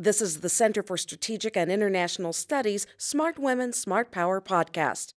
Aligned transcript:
This 0.00 0.22
is 0.22 0.40
the 0.40 0.48
Center 0.48 0.82
for 0.82 0.96
Strategic 0.96 1.58
and 1.58 1.70
International 1.70 2.32
Studies 2.32 2.86
Smart 2.96 3.38
Women, 3.38 3.74
Smart 3.74 4.10
Power 4.10 4.40
podcast. 4.40 5.12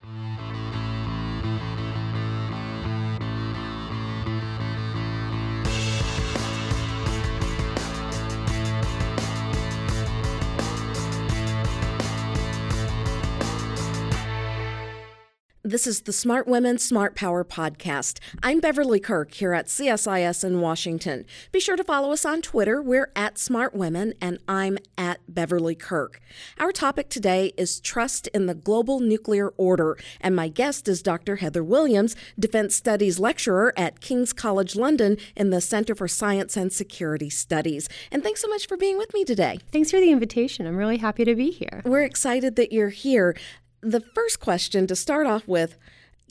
This 15.71 15.87
is 15.87 16.01
the 16.01 16.13
Smart 16.13 16.49
Women, 16.49 16.79
Smart 16.79 17.15
Power 17.15 17.45
podcast. 17.45 18.19
I'm 18.43 18.59
Beverly 18.59 18.99
Kirk 18.99 19.33
here 19.35 19.53
at 19.53 19.67
CSIS 19.67 20.43
in 20.43 20.61
Washington. 20.61 21.25
Be 21.53 21.61
sure 21.61 21.77
to 21.77 21.85
follow 21.85 22.11
us 22.11 22.25
on 22.25 22.43
Twitter. 22.43 22.83
We're 22.83 23.13
at 23.15 23.39
Smart 23.39 23.73
Women, 23.73 24.15
and 24.21 24.41
I'm 24.49 24.79
at 24.99 25.21
Beverly 25.29 25.77
Kirk. 25.77 26.21
Our 26.59 26.73
topic 26.73 27.09
today 27.09 27.53
is 27.57 27.79
trust 27.79 28.27
in 28.35 28.47
the 28.47 28.55
global 28.55 28.99
nuclear 28.99 29.51
order, 29.51 29.97
and 30.21 30.35
my 30.35 30.49
guest 30.49 30.89
is 30.89 31.05
Dr. 31.05 31.37
Heather 31.37 31.63
Williams, 31.63 32.17
Defense 32.37 32.75
Studies 32.75 33.21
lecturer 33.21 33.73
at 33.77 34.01
King's 34.01 34.33
College 34.33 34.75
London 34.75 35.19
in 35.37 35.51
the 35.51 35.61
Center 35.61 35.95
for 35.95 36.09
Science 36.09 36.57
and 36.57 36.73
Security 36.73 37.31
Studies. 37.31 37.89
And 38.11 38.25
thanks 38.25 38.43
so 38.43 38.49
much 38.49 38.67
for 38.67 38.77
being 38.77 38.99
with 38.99 39.15
me 39.15 39.25
today. 39.25 39.61
Thanks 39.71 39.93
for 39.93 40.01
the 40.01 40.11
invitation. 40.11 40.67
I'm 40.67 40.77
really 40.77 40.97
happy 40.97 41.25
to 41.25 41.37
be 41.37 41.53
here. 41.53 41.83
We're 41.85 42.03
excited 42.03 42.57
that 42.57 42.73
you're 42.73 42.89
here 42.89 43.37
the 43.83 44.01
first 44.15 44.41
question 44.41 44.87
to 44.87 44.97
start 44.97 45.27
off 45.27 45.47
with 45.47 45.77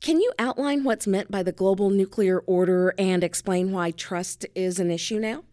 can 0.01 0.21
you 0.21 0.31
outline 0.39 0.85
what's 0.85 1.07
meant 1.07 1.29
by 1.29 1.43
the 1.43 1.51
global 1.51 1.89
nuclear 1.89 2.39
order 2.39 2.93
and 2.97 3.21
explain 3.21 3.71
why 3.71 3.91
trust 3.91 4.45
is 4.55 4.79
an 4.79 4.89
issue 4.89 5.19
now? 5.19 5.43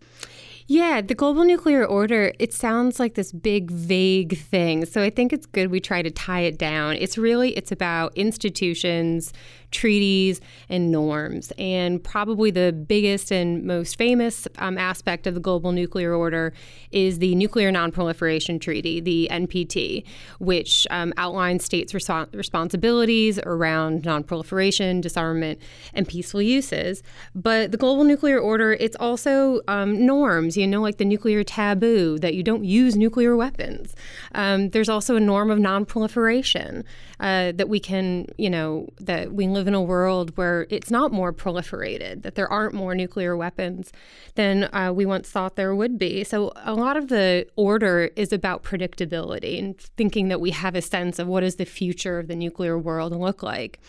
Yeah, 0.68 1.00
the 1.00 1.14
global 1.14 1.44
nuclear 1.44 1.84
order, 1.84 2.32
it 2.40 2.52
sounds 2.52 2.98
like 2.98 3.14
this 3.14 3.32
big 3.32 3.70
vague 3.70 4.36
thing. 4.36 4.84
So 4.84 5.00
I 5.00 5.10
think 5.10 5.32
it's 5.32 5.46
good 5.46 5.70
we 5.70 5.78
try 5.78 6.02
to 6.02 6.10
tie 6.10 6.40
it 6.40 6.58
down. 6.58 6.96
It's 6.96 7.16
really 7.16 7.56
it's 7.56 7.70
about 7.70 8.16
institutions, 8.16 9.32
treaties, 9.70 10.40
and 10.68 10.90
norms. 10.90 11.52
And 11.58 12.02
probably 12.02 12.50
the 12.50 12.72
biggest 12.72 13.30
and 13.30 13.64
most 13.64 13.96
famous 13.96 14.46
um, 14.58 14.78
aspect 14.78 15.26
of 15.26 15.34
the 15.34 15.40
global 15.40 15.72
nuclear 15.72 16.14
order 16.14 16.52
is 16.90 17.18
the 17.18 17.34
Nuclear 17.34 17.70
Nonproliferation 17.70 18.60
Treaty, 18.60 19.00
the 19.00 19.28
NPT, 19.30 20.04
which 20.38 20.86
um, 20.90 21.12
outlines 21.16 21.64
states' 21.64 21.94
responsibilities 21.94 23.38
around 23.40 24.02
nonproliferation, 24.02 25.00
disarmament, 25.00 25.60
and 25.94 26.06
peaceful 26.08 26.42
uses. 26.42 27.02
But 27.34 27.72
the 27.72 27.78
global 27.78 28.04
nuclear 28.04 28.38
order, 28.38 28.72
it's 28.74 28.96
also 28.98 29.60
um, 29.68 30.06
norms, 30.06 30.56
you 30.56 30.66
know, 30.66 30.80
like 30.80 30.98
the 30.98 31.04
nuclear 31.04 31.44
taboo 31.44 32.18
that 32.18 32.34
you 32.34 32.42
don't 32.42 32.64
use 32.64 32.96
nuclear 32.96 33.36
weapons. 33.36 33.94
Um, 34.34 34.70
there's 34.70 34.88
also 34.88 35.16
a 35.16 35.20
norm 35.20 35.50
of 35.50 35.58
nonproliferation 35.58 36.84
uh, 37.20 37.52
that 37.52 37.68
we 37.68 37.80
can, 37.80 38.26
you 38.36 38.50
know, 38.50 38.88
that 39.00 39.32
we 39.32 39.46
live 39.46 39.66
in 39.66 39.74
a 39.74 39.80
world 39.80 40.36
where 40.36 40.66
it's 40.70 40.90
not 40.90 41.12
more 41.12 41.32
proliferated, 41.32 42.22
that 42.22 42.34
there 42.34 42.48
aren't 42.48 42.74
more 42.74 42.94
nuclear 42.94 43.36
weapons 43.36 43.92
than 44.34 44.64
uh, 44.74 44.92
we 44.92 45.06
once 45.06 45.30
thought 45.30 45.56
there 45.56 45.74
would 45.74 45.98
be. 45.98 46.24
So 46.24 46.52
a 46.56 46.74
lot 46.74 46.96
of 46.96 47.08
the 47.08 47.46
order 47.56 48.10
is 48.16 48.32
about 48.32 48.62
predictability 48.62 49.58
and 49.58 49.78
thinking 49.78 50.28
that 50.28 50.40
we 50.40 50.50
have 50.50 50.74
a 50.74 50.82
sense 50.82 51.18
of 51.18 51.26
what 51.26 51.40
does 51.40 51.56
the 51.56 51.64
future 51.64 52.18
of 52.18 52.28
the 52.28 52.36
nuclear 52.36 52.78
world 52.78 53.16
look 53.16 53.42
like. 53.42 53.80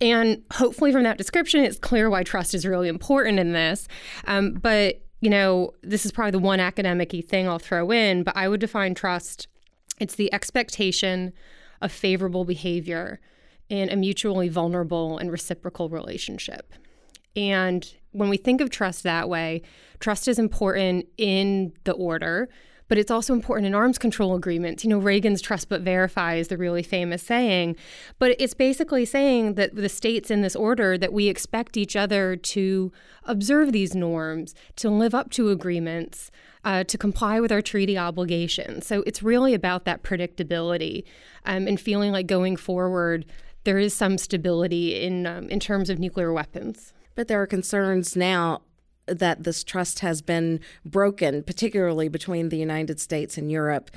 And 0.00 0.42
hopefully, 0.52 0.90
from 0.90 1.04
that 1.04 1.18
description, 1.18 1.64
it's 1.64 1.78
clear 1.78 2.10
why 2.10 2.24
trust 2.24 2.54
is 2.54 2.66
really 2.66 2.88
important 2.88 3.38
in 3.38 3.52
this. 3.52 3.86
Um, 4.26 4.54
but 4.54 5.00
you 5.20 5.30
know, 5.30 5.72
this 5.82 6.04
is 6.04 6.12
probably 6.12 6.32
the 6.32 6.38
one 6.38 6.60
academic 6.60 7.12
thing 7.26 7.48
I'll 7.48 7.58
throw 7.58 7.90
in, 7.90 8.24
but 8.24 8.36
I 8.36 8.46
would 8.48 8.60
define 8.60 8.94
trust 8.94 9.48
it's 9.98 10.16
the 10.16 10.32
expectation 10.32 11.32
of 11.84 11.92
favorable 11.92 12.44
behavior 12.44 13.20
in 13.68 13.90
a 13.90 13.96
mutually 13.96 14.48
vulnerable 14.48 15.18
and 15.18 15.30
reciprocal 15.30 15.88
relationship. 15.88 16.72
And 17.36 17.86
when 18.12 18.28
we 18.28 18.36
think 18.36 18.60
of 18.60 18.70
trust 18.70 19.02
that 19.02 19.28
way, 19.28 19.62
trust 20.00 20.26
is 20.26 20.38
important 20.38 21.06
in 21.18 21.72
the 21.84 21.92
order, 21.92 22.48
but 22.88 22.98
it's 22.98 23.10
also 23.10 23.32
important 23.32 23.66
in 23.66 23.74
arms 23.74 23.98
control 23.98 24.34
agreements. 24.34 24.84
You 24.84 24.90
know, 24.90 24.98
Reagan's 24.98 25.40
trust 25.40 25.68
but 25.68 25.80
verify 25.80 26.34
is 26.34 26.48
the 26.48 26.56
really 26.56 26.82
famous 26.82 27.22
saying, 27.22 27.76
but 28.18 28.36
it's 28.38 28.54
basically 28.54 29.04
saying 29.04 29.54
that 29.54 29.74
the 29.74 29.88
states 29.88 30.30
in 30.30 30.42
this 30.42 30.56
order 30.56 30.98
that 30.98 31.12
we 31.12 31.28
expect 31.28 31.76
each 31.76 31.96
other 31.96 32.36
to 32.36 32.92
observe 33.24 33.72
these 33.72 33.94
norms, 33.94 34.54
to 34.76 34.90
live 34.90 35.14
up 35.14 35.30
to 35.30 35.50
agreements, 35.50 36.30
uh, 36.64 36.84
to 36.84 36.96
comply 36.96 37.40
with 37.40 37.52
our 37.52 37.62
treaty 37.62 37.96
obligations. 37.96 38.86
So 38.86 39.02
it's 39.06 39.22
really 39.22 39.54
about 39.54 39.84
that 39.84 40.02
predictability 40.02 41.04
um, 41.44 41.66
and 41.66 41.80
feeling 41.80 42.12
like 42.12 42.26
going 42.26 42.56
forward 42.56 43.26
there 43.64 43.78
is 43.78 43.94
some 43.94 44.18
stability 44.18 45.02
in 45.02 45.26
um, 45.26 45.48
in 45.48 45.58
terms 45.58 45.90
of 45.90 45.98
nuclear 45.98 46.32
weapons. 46.32 46.92
But 47.14 47.28
there 47.28 47.40
are 47.40 47.46
concerns 47.46 48.16
now 48.16 48.60
that 49.06 49.44
this 49.44 49.64
trust 49.64 50.00
has 50.00 50.22
been 50.22 50.60
broken, 50.84 51.42
particularly 51.42 52.08
between 52.08 52.48
the 52.48 52.58
United 52.58 53.00
States 53.00 53.36
and 53.36 53.50
Europe. 53.50 53.90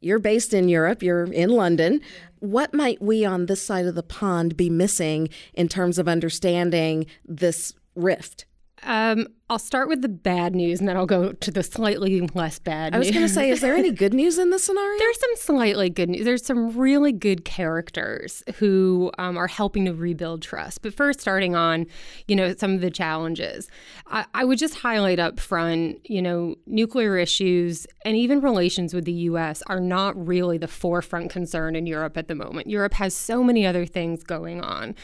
You're 0.00 0.18
based 0.18 0.52
in 0.54 0.68
Europe, 0.68 1.02
you're 1.02 1.24
in 1.24 1.50
London. 1.50 2.00
What 2.38 2.74
might 2.74 3.00
we 3.00 3.24
on 3.24 3.46
this 3.46 3.62
side 3.62 3.86
of 3.86 3.94
the 3.94 4.02
pond 4.02 4.56
be 4.56 4.70
missing 4.70 5.28
in 5.54 5.68
terms 5.68 5.98
of 5.98 6.08
understanding 6.08 7.06
this 7.24 7.72
rift? 7.94 8.44
Um, 8.82 9.28
I'll 9.48 9.58
start 9.60 9.88
with 9.88 10.02
the 10.02 10.08
bad 10.08 10.56
news 10.56 10.80
and 10.80 10.88
then 10.88 10.96
I'll 10.96 11.06
go 11.06 11.32
to 11.32 11.50
the 11.52 11.62
slightly 11.62 12.20
less 12.34 12.58
bad 12.58 12.94
I 12.94 12.98
was 12.98 13.10
going 13.10 13.22
to 13.22 13.28
say, 13.28 13.48
is 13.48 13.60
there 13.60 13.76
any 13.76 13.92
good 13.92 14.12
news 14.12 14.38
in 14.38 14.50
this 14.50 14.64
scenario? 14.66 14.98
There's 14.98 15.20
some 15.20 15.36
slightly 15.36 15.88
good 15.88 16.10
news. 16.10 16.24
There's 16.24 16.44
some 16.44 16.76
really 16.76 17.12
good 17.12 17.44
characters 17.44 18.42
who 18.56 19.12
um, 19.18 19.38
are 19.38 19.46
helping 19.46 19.84
to 19.84 19.94
rebuild 19.94 20.42
trust. 20.42 20.82
But 20.82 20.94
first, 20.94 21.20
starting 21.20 21.54
on, 21.54 21.86
you 22.26 22.34
know, 22.34 22.54
some 22.54 22.74
of 22.74 22.80
the 22.80 22.90
challenges, 22.90 23.68
I, 24.08 24.26
I 24.34 24.44
would 24.44 24.58
just 24.58 24.74
highlight 24.74 25.20
up 25.20 25.38
front, 25.38 26.00
you 26.10 26.20
know, 26.20 26.56
nuclear 26.66 27.16
issues 27.16 27.86
and 28.04 28.16
even 28.16 28.40
relations 28.40 28.92
with 28.92 29.04
the 29.04 29.12
U.S. 29.12 29.62
are 29.68 29.80
not 29.80 30.26
really 30.26 30.58
the 30.58 30.68
forefront 30.68 31.30
concern 31.30 31.76
in 31.76 31.86
Europe 31.86 32.16
at 32.16 32.26
the 32.26 32.34
moment. 32.34 32.68
Europe 32.68 32.94
has 32.94 33.14
so 33.14 33.44
many 33.44 33.64
other 33.64 33.86
things 33.86 34.24
going 34.24 34.60
on. 34.60 34.96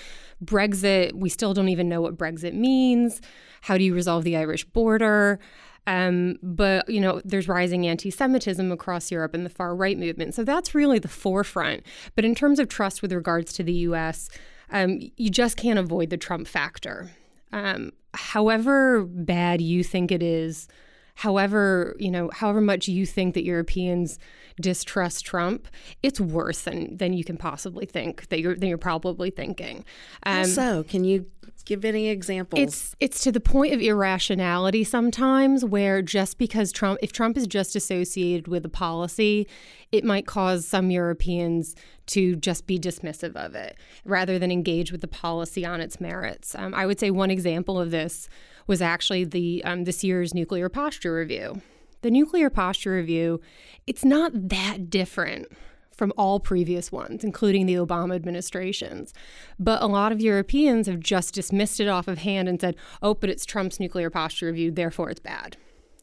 Brexit, 0.45 1.13
we 1.13 1.29
still 1.29 1.55
don't 1.55 1.69
even 1.69 1.89
know 1.89 2.01
what 2.01 2.17
Brexit 2.17 2.55
means. 2.55 3.21
How 3.63 3.79
do 3.79 3.85
you 3.85 3.95
resolve 3.95 4.25
the 4.25 4.37
Irish 4.37 4.65
border? 4.67 5.41
Um, 5.87 6.39
but 6.43 6.89
you 6.89 7.01
know, 7.01 7.21
there's 7.25 7.49
rising 7.49 7.87
anti-Semitism 7.87 8.71
across 8.71 9.11
Europe 9.11 9.35
and 9.35 9.45
the 9.45 9.51
far 9.51 9.75
right 9.75 9.99
movement. 9.99 10.35
So 10.35 10.45
that's 10.45 10.75
really 10.75 10.99
the 10.99 11.09
forefront. 11.09 11.83
But 12.15 12.25
in 12.25 12.35
terms 12.35 12.59
of 12.59 12.69
trust 12.69 13.03
with 13.03 13.13
regards 13.13 13.53
to 13.55 13.63
the 13.63 13.73
U.S., 13.73 14.29
um, 14.71 15.01
you 15.17 15.31
just 15.31 15.57
can't 15.57 15.79
avoid 15.79 16.11
the 16.11 16.17
Trump 16.17 16.47
factor. 16.47 17.11
Um, 17.53 17.93
however 18.15 19.05
bad 19.05 19.61
you 19.61 19.85
think 19.85 20.11
it 20.11 20.23
is, 20.23 20.69
however 21.17 21.97
you 21.99 22.11
know, 22.11 22.31
however 22.33 22.61
much 22.61 22.89
you 22.89 23.05
think 23.05 23.35
that 23.35 23.45
Europeans 23.45 24.19
distrust 24.61 25.25
Trump, 25.25 25.69
it's 26.03 26.21
worse 26.21 26.63
than 26.63 26.97
than 26.97 27.13
you 27.13 27.25
can 27.25 27.37
possibly 27.37 27.87
think 27.87 28.29
that 28.29 28.41
you're 28.41 28.55
than 28.55 28.69
you're 28.69 28.79
probably 28.79 29.31
thinking. 29.31 29.85
Um, 30.25 30.47
so, 30.47 30.85
can 30.85 31.05
you 31.05 31.27
give 31.65 31.85
any 31.85 32.09
examples? 32.09 32.61
It's 32.61 32.97
it's 33.01 33.23
to 33.25 33.33
the 33.33 33.41
point 33.41 33.73
of 33.73 33.81
irrationality 33.81 34.85
sometimes, 34.85 35.65
where 35.65 36.03
just 36.03 36.39
because 36.39 36.73
Trump, 36.73 36.99
if 37.03 37.13
Trump 37.13 37.37
is 37.37 37.47
just 37.47 37.77
associated 37.77 38.49
with 38.49 38.65
a 38.65 38.69
policy, 38.69 39.47
it 39.91 40.05
might 40.05 40.27
cause 40.27 40.67
some 40.67 40.91
Europeans 40.91 41.75
to 42.07 42.37
just 42.37 42.67
be 42.67 42.79
dismissive 42.79 43.37
of 43.37 43.55
it 43.55 43.77
rather 44.05 44.39
than 44.39 44.51
engage 44.51 44.93
with 44.93 45.01
the 45.01 45.09
policy 45.09 45.65
on 45.65 45.81
its 45.81 46.01
merits. 46.01 46.55
Um, 46.55 46.75
I 46.75 46.87
would 46.87 46.99
say 46.99 47.11
one 47.11 47.31
example 47.31 47.81
of 47.81 47.91
this 47.91 48.29
was 48.67 48.83
actually 48.83 49.25
the 49.25 49.63
um, 49.65 49.85
this 49.85 50.03
year's 50.03 50.35
nuclear 50.35 50.69
posture 50.69 51.15
review 51.15 51.63
the 52.03 52.11
nuclear 52.11 52.51
posture 52.51 52.93
review, 52.93 53.41
it's 53.87 54.05
not 54.05 54.33
that 54.35 54.91
different 54.91 55.47
from 55.95 56.13
all 56.17 56.41
previous 56.41 56.91
ones, 56.91 57.25
including 57.25 57.67
the 57.67 57.75
Obama 57.75 58.15
administrations. 58.15 59.13
But 59.59 59.83
a 59.83 59.87
lot 59.87 60.13
of 60.13 60.21
Europeans 60.21 60.87
have 60.87 61.01
just 61.01 61.35
dismissed 61.35 61.81
it 61.81 61.89
off 61.89 62.09
of 62.09 62.19
hand 62.19 62.49
and 62.49 62.61
said, 62.61 62.77
oh, 63.03 63.15
but 63.15 63.31
it's 63.31 63.45
Trump's 63.45 63.79
nuclear 63.79 64.11
posture 64.11 64.47
review, 64.47 64.71
therefore 64.71 65.11
it's 65.11 65.21
bad 65.21 65.57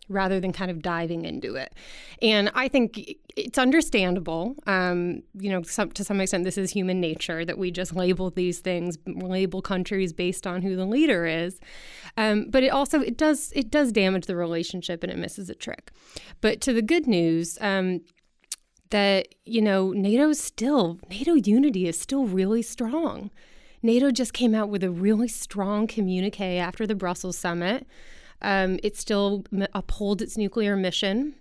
rather 0.09 0.39
than 0.39 0.51
kind 0.51 0.69
of 0.71 0.81
diving 0.81 1.23
into 1.23 1.55
it. 1.55 1.73
And 2.21 2.51
I 2.55 2.67
think 2.67 3.15
it's 3.37 3.57
understandable. 3.57 4.55
Um, 4.67 5.21
you 5.39 5.49
know, 5.51 5.61
some, 5.61 5.91
to 5.91 6.03
some 6.03 6.19
extent, 6.19 6.43
this 6.43 6.57
is 6.57 6.71
human 6.71 6.99
nature 6.99 7.45
that 7.45 7.57
we 7.57 7.71
just 7.71 7.95
label 7.95 8.31
these 8.31 8.59
things, 8.59 8.97
label 9.05 9.61
countries 9.61 10.11
based 10.11 10.45
on 10.45 10.63
who 10.63 10.75
the 10.75 10.85
leader 10.85 11.25
is. 11.25 11.59
Um, 12.17 12.47
but 12.49 12.63
it 12.63 12.69
also 12.69 12.99
it 13.01 13.17
does 13.17 13.53
it 13.55 13.69
does 13.69 13.91
damage 13.91 14.25
the 14.25 14.35
relationship 14.35 15.03
and 15.03 15.11
it 15.11 15.17
misses 15.17 15.49
a 15.49 15.55
trick. 15.55 15.91
But 16.41 16.59
to 16.61 16.73
the 16.73 16.81
good 16.81 17.07
news. 17.07 17.57
Um, 17.61 18.01
that 18.91 19.27
you 19.45 19.61
know 19.61 19.91
NATO 19.91 20.33
still 20.33 20.99
NATO 21.09 21.33
unity 21.33 21.87
is 21.87 21.99
still 21.99 22.25
really 22.25 22.61
strong. 22.61 23.31
NATO 23.81 24.11
just 24.11 24.33
came 24.33 24.53
out 24.53 24.69
with 24.69 24.83
a 24.83 24.91
really 24.91 25.27
strong 25.27 25.87
communique 25.87 26.57
after 26.57 26.85
the 26.85 26.95
Brussels 26.95 27.37
summit 27.37 27.87
um, 28.41 28.79
it 28.83 28.95
still 28.95 29.43
upholds 29.73 30.21
its 30.21 30.37
nuclear 30.37 30.75
mission. 30.75 31.35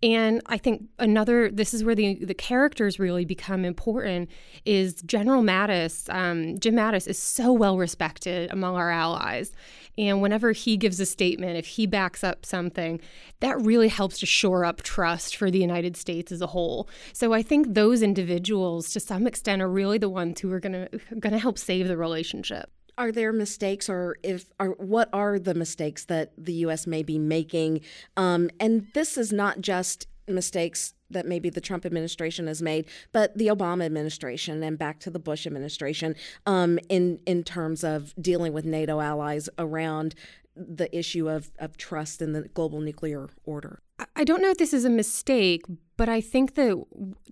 And 0.00 0.42
I 0.46 0.58
think 0.58 0.84
another, 1.00 1.50
this 1.50 1.74
is 1.74 1.82
where 1.82 1.96
the, 1.96 2.14
the 2.24 2.34
characters 2.34 3.00
really 3.00 3.24
become 3.24 3.64
important, 3.64 4.30
is 4.64 5.02
General 5.02 5.42
Mattis. 5.42 6.12
Um, 6.14 6.56
Jim 6.60 6.76
Mattis 6.76 7.08
is 7.08 7.18
so 7.18 7.52
well 7.52 7.76
respected 7.76 8.48
among 8.52 8.76
our 8.76 8.90
allies. 8.90 9.52
And 9.96 10.22
whenever 10.22 10.52
he 10.52 10.76
gives 10.76 11.00
a 11.00 11.06
statement, 11.06 11.56
if 11.56 11.66
he 11.66 11.86
backs 11.86 12.22
up 12.22 12.46
something, 12.46 13.00
that 13.40 13.60
really 13.60 13.88
helps 13.88 14.20
to 14.20 14.26
shore 14.26 14.64
up 14.64 14.82
trust 14.82 15.34
for 15.34 15.50
the 15.50 15.58
United 15.58 15.96
States 15.96 16.30
as 16.30 16.40
a 16.40 16.46
whole. 16.46 16.88
So 17.12 17.32
I 17.32 17.42
think 17.42 17.74
those 17.74 18.00
individuals, 18.00 18.92
to 18.92 19.00
some 19.00 19.26
extent, 19.26 19.62
are 19.62 19.68
really 19.68 19.98
the 19.98 20.08
ones 20.08 20.40
who 20.40 20.52
are 20.52 20.60
going 20.60 20.86
to 20.86 21.00
going 21.18 21.32
to 21.32 21.38
help 21.40 21.58
save 21.58 21.88
the 21.88 21.96
relationship 21.96 22.70
are 22.98 23.12
there 23.12 23.32
mistakes 23.32 23.88
or 23.88 24.16
if 24.22 24.46
what 24.76 25.08
are 25.12 25.38
the 25.38 25.54
mistakes 25.54 26.04
that 26.06 26.32
the 26.36 26.52
US 26.64 26.86
may 26.86 27.02
be 27.02 27.18
making? 27.18 27.80
Um, 28.16 28.50
and 28.58 28.88
this 28.92 29.16
is 29.16 29.32
not 29.32 29.60
just 29.60 30.08
mistakes 30.26 30.94
that 31.10 31.26
maybe 31.26 31.48
the 31.48 31.60
Trump 31.60 31.86
administration 31.86 32.46
has 32.48 32.60
made, 32.60 32.86
but 33.12 33.36
the 33.38 33.46
Obama 33.46 33.86
administration 33.86 34.62
and 34.62 34.78
back 34.78 35.00
to 35.00 35.10
the 35.10 35.18
Bush 35.18 35.46
administration 35.46 36.14
um, 36.44 36.78
in 36.88 37.20
in 37.24 37.44
terms 37.44 37.82
of 37.82 38.14
dealing 38.20 38.52
with 38.52 38.66
NATO 38.66 39.00
allies 39.00 39.48
around 39.58 40.14
the 40.58 40.94
issue 40.96 41.28
of, 41.28 41.50
of 41.58 41.76
trust 41.76 42.20
in 42.20 42.32
the 42.32 42.42
global 42.48 42.80
nuclear 42.80 43.28
order. 43.44 43.80
I 44.14 44.24
don't 44.24 44.42
know 44.42 44.50
if 44.50 44.58
this 44.58 44.72
is 44.72 44.84
a 44.84 44.90
mistake, 44.90 45.62
but 45.96 46.08
I 46.08 46.20
think 46.20 46.54
that 46.54 46.84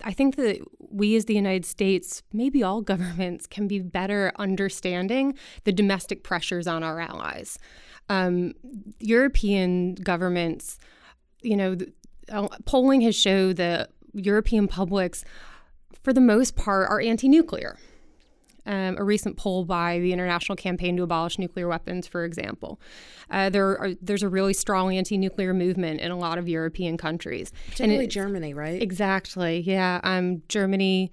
I 0.02 0.12
think 0.12 0.36
that 0.36 0.60
we 0.78 1.14
as 1.16 1.26
the 1.26 1.34
United 1.34 1.64
States, 1.64 2.22
maybe 2.32 2.62
all 2.62 2.80
governments, 2.80 3.46
can 3.46 3.68
be 3.68 3.78
better 3.78 4.32
understanding 4.36 5.36
the 5.64 5.72
domestic 5.72 6.24
pressures 6.24 6.66
on 6.66 6.82
our 6.82 7.00
allies. 7.00 7.58
Um, 8.08 8.54
European 8.98 9.94
governments, 9.94 10.78
you 11.42 11.56
know, 11.56 11.76
uh, 12.30 12.48
polling 12.64 13.00
has 13.02 13.16
showed 13.16 13.56
that 13.56 13.90
European 14.12 14.66
publics, 14.68 15.24
for 16.02 16.12
the 16.12 16.20
most 16.20 16.56
part, 16.56 16.88
are 16.88 17.00
anti-nuclear 17.00 17.76
um, 18.66 18.96
a 18.98 19.04
recent 19.04 19.36
poll 19.36 19.64
by 19.64 19.98
the 20.00 20.12
International 20.12 20.56
Campaign 20.56 20.96
to 20.96 21.02
Abolish 21.02 21.38
Nuclear 21.38 21.68
Weapons, 21.68 22.06
for 22.06 22.24
example. 22.24 22.80
Uh, 23.30 23.48
there 23.48 23.78
are, 23.78 23.90
there's 24.02 24.22
a 24.22 24.28
really 24.28 24.52
strong 24.52 24.94
anti-nuclear 24.94 25.54
movement 25.54 26.00
in 26.00 26.10
a 26.10 26.16
lot 26.16 26.38
of 26.38 26.48
European 26.48 26.96
countries. 26.96 27.52
Particularly 27.70 28.06
Germany, 28.06 28.54
right? 28.54 28.82
Exactly. 28.82 29.60
Yeah. 29.60 30.00
Um, 30.02 30.42
Germany, 30.48 31.12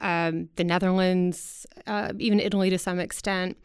um, 0.00 0.48
the 0.56 0.64
Netherlands, 0.64 1.66
uh, 1.86 2.12
even 2.18 2.40
Italy 2.40 2.70
to 2.70 2.78
some 2.78 2.98
extent. 2.98 3.56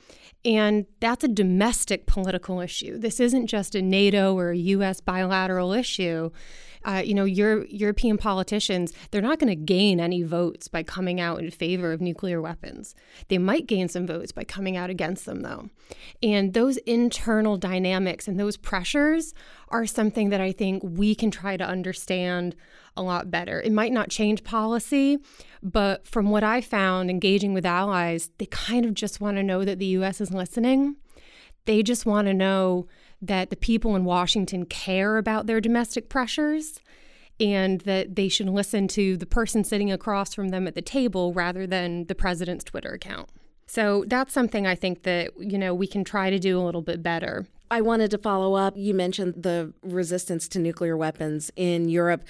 And 0.45 0.85
that's 0.99 1.23
a 1.23 1.29
domestic 1.29 2.05
political 2.05 2.59
issue. 2.59 2.97
This 2.97 3.19
isn't 3.19 3.47
just 3.47 3.75
a 3.75 3.81
NATO 3.81 4.37
or 4.37 4.51
a 4.51 4.57
U.S. 4.57 4.99
bilateral 4.99 5.71
issue 5.71 6.31
uh, 6.85 7.01
you 7.03 7.13
know, 7.13 7.23
your 7.23 7.65
European 7.65 8.17
politicians, 8.17 8.93
they're 9.11 9.21
not 9.21 9.39
going 9.39 9.49
to 9.49 9.55
gain 9.55 9.99
any 9.99 10.21
votes 10.21 10.67
by 10.67 10.83
coming 10.83 11.19
out 11.19 11.39
in 11.39 11.49
favor 11.51 11.91
of 11.91 12.01
nuclear 12.01 12.41
weapons. 12.41 12.95
They 13.29 13.37
might 13.37 13.67
gain 13.67 13.87
some 13.87 14.05
votes 14.05 14.31
by 14.31 14.43
coming 14.43 14.75
out 14.75 14.89
against 14.89 15.25
them, 15.25 15.41
though. 15.41 15.69
And 16.21 16.53
those 16.53 16.77
internal 16.77 17.57
dynamics 17.57 18.27
and 18.27 18.39
those 18.39 18.57
pressures 18.57 19.33
are 19.69 19.85
something 19.85 20.29
that 20.29 20.41
I 20.41 20.51
think 20.51 20.83
we 20.83 21.15
can 21.15 21.31
try 21.31 21.57
to 21.57 21.65
understand 21.65 22.55
a 22.95 23.01
lot 23.01 23.31
better. 23.31 23.61
It 23.61 23.71
might 23.71 23.91
not 23.91 24.09
change 24.09 24.43
policy, 24.43 25.17
but 25.61 26.07
from 26.07 26.29
what 26.29 26.43
I 26.43 26.61
found 26.61 27.09
engaging 27.09 27.53
with 27.53 27.65
allies, 27.65 28.29
they 28.37 28.45
kind 28.47 28.85
of 28.85 28.93
just 28.93 29.19
want 29.19 29.37
to 29.37 29.43
know 29.43 29.65
that 29.65 29.79
the 29.79 29.85
US 29.87 30.21
is 30.21 30.31
listening. 30.31 30.97
They 31.65 31.81
just 31.81 32.05
want 32.05 32.27
to 32.27 32.33
know 32.33 32.87
that 33.23 33.49
the 33.49 33.55
people 33.55 33.95
in 33.95 34.03
Washington 34.03 34.65
care 34.65 35.17
about 35.17 35.47
their 35.47 35.61
domestic 35.61 36.09
pressures 36.09 36.79
and 37.39 37.81
that 37.81 38.15
they 38.15 38.27
should 38.27 38.49
listen 38.49 38.87
to 38.89 39.17
the 39.17 39.25
person 39.25 39.63
sitting 39.63 39.91
across 39.91 40.33
from 40.33 40.49
them 40.49 40.67
at 40.67 40.75
the 40.75 40.81
table 40.81 41.33
rather 41.33 41.65
than 41.65 42.05
the 42.05 42.15
president's 42.15 42.63
Twitter 42.63 42.91
account. 42.91 43.29
So 43.65 44.03
that's 44.07 44.33
something 44.33 44.67
I 44.67 44.75
think 44.75 45.03
that, 45.03 45.31
you 45.39 45.57
know, 45.57 45.73
we 45.73 45.87
can 45.87 46.03
try 46.03 46.29
to 46.29 46.37
do 46.37 46.59
a 46.59 46.61
little 46.61 46.81
bit 46.81 47.01
better. 47.01 47.47
I 47.71 47.81
wanted 47.81 48.11
to 48.11 48.17
follow 48.17 48.53
up. 48.53 48.75
You 48.77 48.93
mentioned 48.93 49.35
the 49.37 49.73
resistance 49.81 50.47
to 50.49 50.59
nuclear 50.59 50.95
weapons 50.95 51.49
in 51.55 51.89
Europe, 51.89 52.23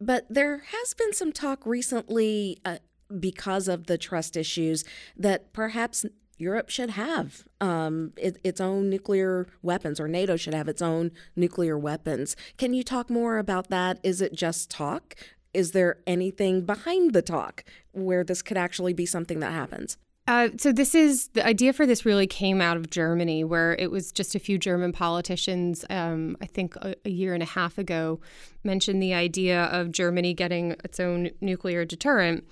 but 0.00 0.24
there 0.30 0.58
has 0.58 0.94
been 0.94 1.12
some 1.12 1.32
talk 1.32 1.66
recently 1.66 2.58
uh, 2.64 2.78
because 3.20 3.68
of 3.68 3.86
the 3.86 3.98
trust 3.98 4.36
issues 4.36 4.84
that 5.16 5.52
perhaps 5.52 6.06
Europe 6.38 6.70
should 6.70 6.90
have 6.90 7.44
um, 7.60 8.12
it, 8.16 8.38
its 8.42 8.60
own 8.60 8.90
nuclear 8.90 9.46
weapons, 9.62 10.00
or 10.00 10.08
NATO 10.08 10.36
should 10.36 10.54
have 10.54 10.68
its 10.68 10.82
own 10.82 11.12
nuclear 11.36 11.78
weapons. 11.78 12.36
Can 12.58 12.74
you 12.74 12.82
talk 12.82 13.10
more 13.10 13.38
about 13.38 13.70
that? 13.70 13.98
Is 14.02 14.20
it 14.20 14.34
just 14.34 14.70
talk? 14.70 15.14
Is 15.54 15.72
there 15.72 15.98
anything 16.06 16.62
behind 16.62 17.12
the 17.12 17.22
talk 17.22 17.64
where 17.92 18.24
this 18.24 18.42
could 18.42 18.56
actually 18.56 18.94
be 18.94 19.06
something 19.06 19.40
that 19.40 19.52
happens? 19.52 19.98
Uh, 20.28 20.50
so 20.56 20.72
this 20.72 20.94
is 20.94 21.28
the 21.28 21.44
idea 21.44 21.72
for 21.72 21.84
this 21.84 22.06
really 22.06 22.28
came 22.28 22.60
out 22.60 22.76
of 22.76 22.90
Germany, 22.90 23.42
where 23.42 23.74
it 23.74 23.90
was 23.90 24.12
just 24.12 24.36
a 24.36 24.38
few 24.38 24.56
German 24.56 24.92
politicians, 24.92 25.84
um, 25.90 26.36
I 26.40 26.46
think 26.46 26.76
a, 26.76 26.94
a, 27.04 27.10
year 27.10 27.34
and 27.34 27.42
a 27.42 27.46
half 27.46 27.76
ago, 27.76 28.20
mentioned 28.62 29.02
the 29.02 29.14
idea 29.14 29.64
of 29.64 29.90
Germany 29.90 30.32
getting 30.32 30.76
its 30.84 31.00
own 31.00 31.30
nuclear 31.40 31.84
deterrent. 31.84 32.44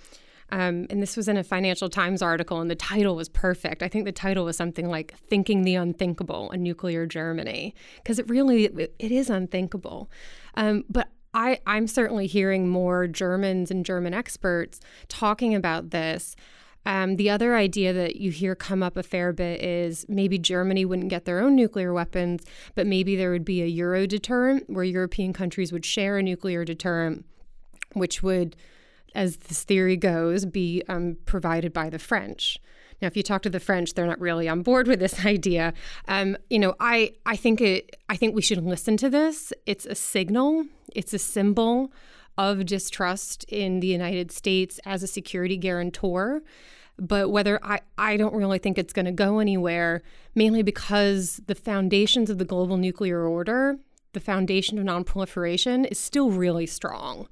Um, 0.53 0.87
and 0.91 1.03
this 1.03 1.17
was 1.17 1.29
in 1.29 1.37
a 1.37 1.45
Financial 1.45 1.89
Times 1.89 2.23
article, 2.23 2.61
and 2.61 2.71
the 2.71 2.75
title 2.75 3.17
was 3.17 3.29
perfect. 3.29 3.83
I 3.83 3.89
think 3.89 4.05
the 4.05 4.13
title 4.13 4.45
was 4.45 4.57
something 4.57 4.89
like 4.89 5.15
"Thinking 5.17 5.63
the 5.63 5.75
Unthinkable: 5.77 6.51
A 6.51 6.57
Nuclear 6.57 7.07
Germany," 7.07 7.75
because 7.97 8.19
it 8.19 8.29
really 8.29 8.65
it, 8.65 8.95
it 8.99 9.13
is 9.13 9.31
unthinkable. 9.31 10.11
Um, 10.55 10.85
but 10.89 11.09
I, 11.33 11.61
I'm 11.67 11.87
certainly 11.87 12.27
hearing 12.27 12.69
more 12.69 13.07
Germans 13.07 13.71
and 13.71 13.85
German 13.85 14.15
experts 14.15 14.81
talking 15.09 15.55
about 15.55 15.91
this. 15.91 16.35
Um, 16.87 17.17
the 17.17 17.29
other 17.31 17.57
idea 17.57 17.93
that 17.93 18.17
you 18.17 18.31
hear 18.31 18.55
come 18.55 18.83
up 18.83 18.97
a 18.97 19.03
fair 19.03 19.33
bit 19.33 19.63
is 19.63 20.07
maybe 20.09 20.39
Germany 20.39 20.85
wouldn't 20.85 21.11
get 21.11 21.27
their 21.27 21.41
own 21.41 21.55
nuclear 21.55 21.93
weapons, 21.93 22.45
but 22.75 22.87
maybe 22.87 23.17
there 23.17 23.31
would 23.31 23.45
be 23.45 23.63
a 23.63 23.67
Euro 23.67 24.07
deterrent 24.07 24.69
where 24.69 24.85
European 24.85 25.33
countries 25.33 25.73
would 25.73 25.85
share 25.85 26.19
a 26.19 26.23
nuclear 26.23 26.65
deterrent, 26.65 27.27
which 27.93 28.23
would 28.23 28.57
as 29.15 29.37
this 29.37 29.65
theory 29.65 29.97
goes, 29.97 30.45
be 30.45 30.83
um, 30.89 31.17
provided 31.27 31.73
by 31.73 31.91
the 31.91 31.99
French. 31.99 32.59
Now, 33.01 33.07
if 33.07 33.17
you 33.17 33.23
talk 33.23 33.43
to 33.43 33.51
the 33.51 33.61
French, 33.61 33.95
they're 33.95 34.07
not 34.07 34.21
really 34.21 34.49
on 34.49 34.63
board 34.63 34.87
with 34.87 35.01
this 35.01 35.25
idea. 35.27 35.73
Um, 36.09 36.37
you 36.49 36.59
know, 36.59 36.75
I 36.81 37.15
I 37.27 37.37
think 37.37 37.61
it. 37.61 37.97
I 38.09 38.17
think 38.17 38.35
we 38.35 38.43
should 38.43 38.63
listen 38.65 38.97
to 38.99 39.11
this. 39.11 39.53
It's 39.67 39.87
a 39.87 39.95
signal. 39.95 40.67
It's 40.95 41.13
a 41.13 41.19
symbol 41.19 41.93
of 42.39 42.65
distrust 42.65 43.45
in 43.45 43.81
the 43.81 43.87
United 43.87 44.33
States 44.33 44.81
as 44.85 45.03
a 45.03 45.07
security 45.07 45.57
guarantor. 45.57 46.43
But 46.99 47.31
whether 47.31 47.59
I, 47.65 47.81
I 47.97 48.17
don't 48.19 48.35
really 48.35 48.59
think 48.59 48.77
it's 48.77 48.93
going 48.93 49.07
to 49.07 49.13
go 49.13 49.39
anywhere, 49.39 50.03
mainly 50.35 50.63
because 50.63 51.41
the 51.47 51.55
foundations 51.55 52.29
of 52.29 52.39
the 52.39 52.45
global 52.45 52.77
nuclear 52.77 53.25
order, 53.27 53.79
the 54.13 54.21
foundation 54.21 54.79
of 54.79 54.85
nonproliferation, 54.85 55.87
is 55.91 55.99
still 55.99 56.31
really 56.31 56.67
strong. 56.67 57.27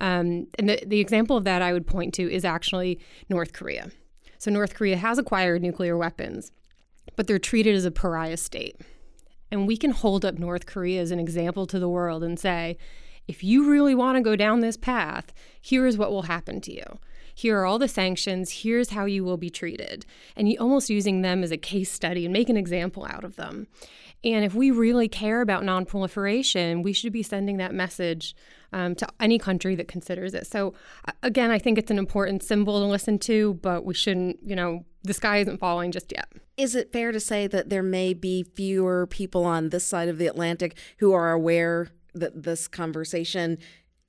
Um, 0.00 0.46
and 0.58 0.68
the, 0.68 0.82
the 0.86 1.00
example 1.00 1.36
of 1.36 1.44
that 1.44 1.62
I 1.62 1.72
would 1.72 1.86
point 1.86 2.14
to 2.14 2.30
is 2.30 2.44
actually 2.44 3.00
North 3.28 3.52
Korea. 3.52 3.90
So, 4.38 4.50
North 4.50 4.74
Korea 4.74 4.96
has 4.96 5.18
acquired 5.18 5.62
nuclear 5.62 5.96
weapons, 5.96 6.52
but 7.16 7.26
they're 7.26 7.38
treated 7.38 7.74
as 7.74 7.84
a 7.84 7.90
pariah 7.90 8.36
state. 8.36 8.80
And 9.50 9.66
we 9.66 9.76
can 9.76 9.92
hold 9.92 10.24
up 10.24 10.38
North 10.38 10.66
Korea 10.66 11.00
as 11.00 11.10
an 11.10 11.20
example 11.20 11.66
to 11.66 11.78
the 11.78 11.88
world 11.88 12.22
and 12.22 12.38
say, 12.38 12.76
if 13.28 13.42
you 13.42 13.70
really 13.70 13.94
want 13.94 14.16
to 14.16 14.22
go 14.22 14.36
down 14.36 14.60
this 14.60 14.76
path, 14.76 15.32
here 15.60 15.86
is 15.86 15.98
what 15.98 16.10
will 16.10 16.22
happen 16.22 16.60
to 16.62 16.72
you. 16.72 16.98
Here 17.34 17.58
are 17.58 17.66
all 17.66 17.78
the 17.78 17.88
sanctions. 17.88 18.62
Here's 18.62 18.90
how 18.90 19.04
you 19.04 19.22
will 19.24 19.36
be 19.36 19.50
treated. 19.50 20.06
And 20.36 20.48
you 20.48 20.58
almost 20.58 20.88
using 20.88 21.22
them 21.22 21.42
as 21.42 21.50
a 21.50 21.58
case 21.58 21.92
study 21.92 22.24
and 22.24 22.32
make 22.32 22.48
an 22.48 22.56
example 22.56 23.06
out 23.08 23.24
of 23.24 23.36
them. 23.36 23.66
And 24.24 24.44
if 24.44 24.54
we 24.54 24.70
really 24.70 25.08
care 25.08 25.42
about 25.42 25.62
nonproliferation, 25.62 26.82
we 26.82 26.92
should 26.92 27.12
be 27.12 27.22
sending 27.22 27.58
that 27.58 27.74
message 27.74 28.34
um, 28.72 28.94
to 28.96 29.06
any 29.20 29.38
country 29.38 29.74
that 29.76 29.88
considers 29.88 30.34
it. 30.34 30.46
So, 30.46 30.74
again, 31.22 31.50
I 31.50 31.58
think 31.58 31.78
it's 31.78 31.90
an 31.90 31.98
important 31.98 32.42
symbol 32.42 32.80
to 32.80 32.86
listen 32.86 33.18
to, 33.20 33.54
but 33.54 33.84
we 33.84 33.94
shouldn't, 33.94 34.38
you 34.42 34.56
know, 34.56 34.84
the 35.02 35.14
sky 35.14 35.38
isn't 35.38 35.58
falling 35.58 35.92
just 35.92 36.12
yet. 36.12 36.28
Is 36.56 36.74
it 36.74 36.92
fair 36.92 37.12
to 37.12 37.20
say 37.20 37.46
that 37.46 37.68
there 37.68 37.82
may 37.82 38.14
be 38.14 38.42
fewer 38.42 39.06
people 39.06 39.44
on 39.44 39.68
this 39.68 39.86
side 39.86 40.08
of 40.08 40.18
the 40.18 40.26
Atlantic 40.26 40.76
who 40.98 41.12
are 41.12 41.32
aware 41.32 41.88
that 42.14 42.42
this 42.42 42.66
conversation 42.66 43.58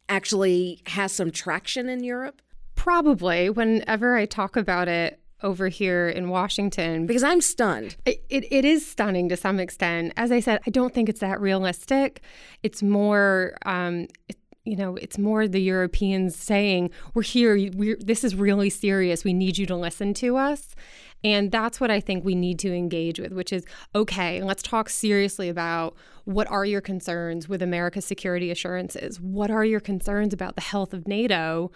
actually 0.10 0.82
has 0.88 1.12
some 1.12 1.32
traction 1.32 1.90
in 1.90 2.04
Europe? 2.04 2.42
Probably. 2.76 3.50
Whenever 3.50 4.16
I 4.16 4.26
talk 4.26 4.56
about 4.56 4.88
it, 4.88 5.20
over 5.44 5.68
here 5.68 6.10
in 6.10 6.30
Washington. 6.30 7.06
Because 7.06 7.24
I'm 7.24 7.42
stunned. 7.42 7.96
It, 8.06 8.24
it, 8.30 8.52
it 8.52 8.66
is 8.66 8.86
stunning 8.86 9.30
to 9.30 9.38
some 9.38 9.60
extent. 9.60 10.14
As 10.18 10.32
I 10.32 10.40
said, 10.40 10.62
I 10.66 10.72
don't 10.72 10.94
think 10.94 11.10
it's 11.10 11.20
that 11.20 11.40
realistic. 11.40 12.22
It's 12.64 12.82
more, 12.82 13.56
um, 13.66 14.08
it, 14.28 14.38
you 14.68 14.76
know, 14.76 14.96
it's 14.98 15.18
more 15.18 15.48
the 15.48 15.62
Europeans 15.62 16.36
saying, 16.36 16.92
"We're 17.14 17.24
here. 17.24 17.58
We're, 17.74 17.98
this 17.98 18.24
is 18.24 18.36
really 18.36 18.70
serious. 18.70 19.24
We 19.24 19.34
need 19.34 19.58
you 19.58 19.66
to 19.68 19.76
listen 19.76 20.14
to 20.16 20.38
us." 20.38 20.76
And 21.24 21.52
that's 21.52 21.80
what 21.80 21.90
I 21.90 22.00
think 22.00 22.24
we 22.24 22.36
need 22.36 22.60
to 22.60 22.74
engage 22.74 23.20
with, 23.20 23.34
which 23.34 23.52
is 23.52 23.66
okay, 23.96 24.44
let's 24.44 24.62
talk 24.62 24.90
seriously 24.90 25.50
about 25.50 25.96
what 26.26 26.48
are 26.52 26.66
your 26.66 26.82
concerns 26.82 27.48
with 27.48 27.62
America's 27.62 28.06
security 28.06 28.52
assurances? 28.52 29.20
What 29.20 29.50
are 29.50 29.64
your 29.66 29.80
concerns 29.80 30.34
about 30.34 30.56
the 30.56 30.62
health 30.62 30.94
of 30.94 31.08
NATO? 31.08 31.72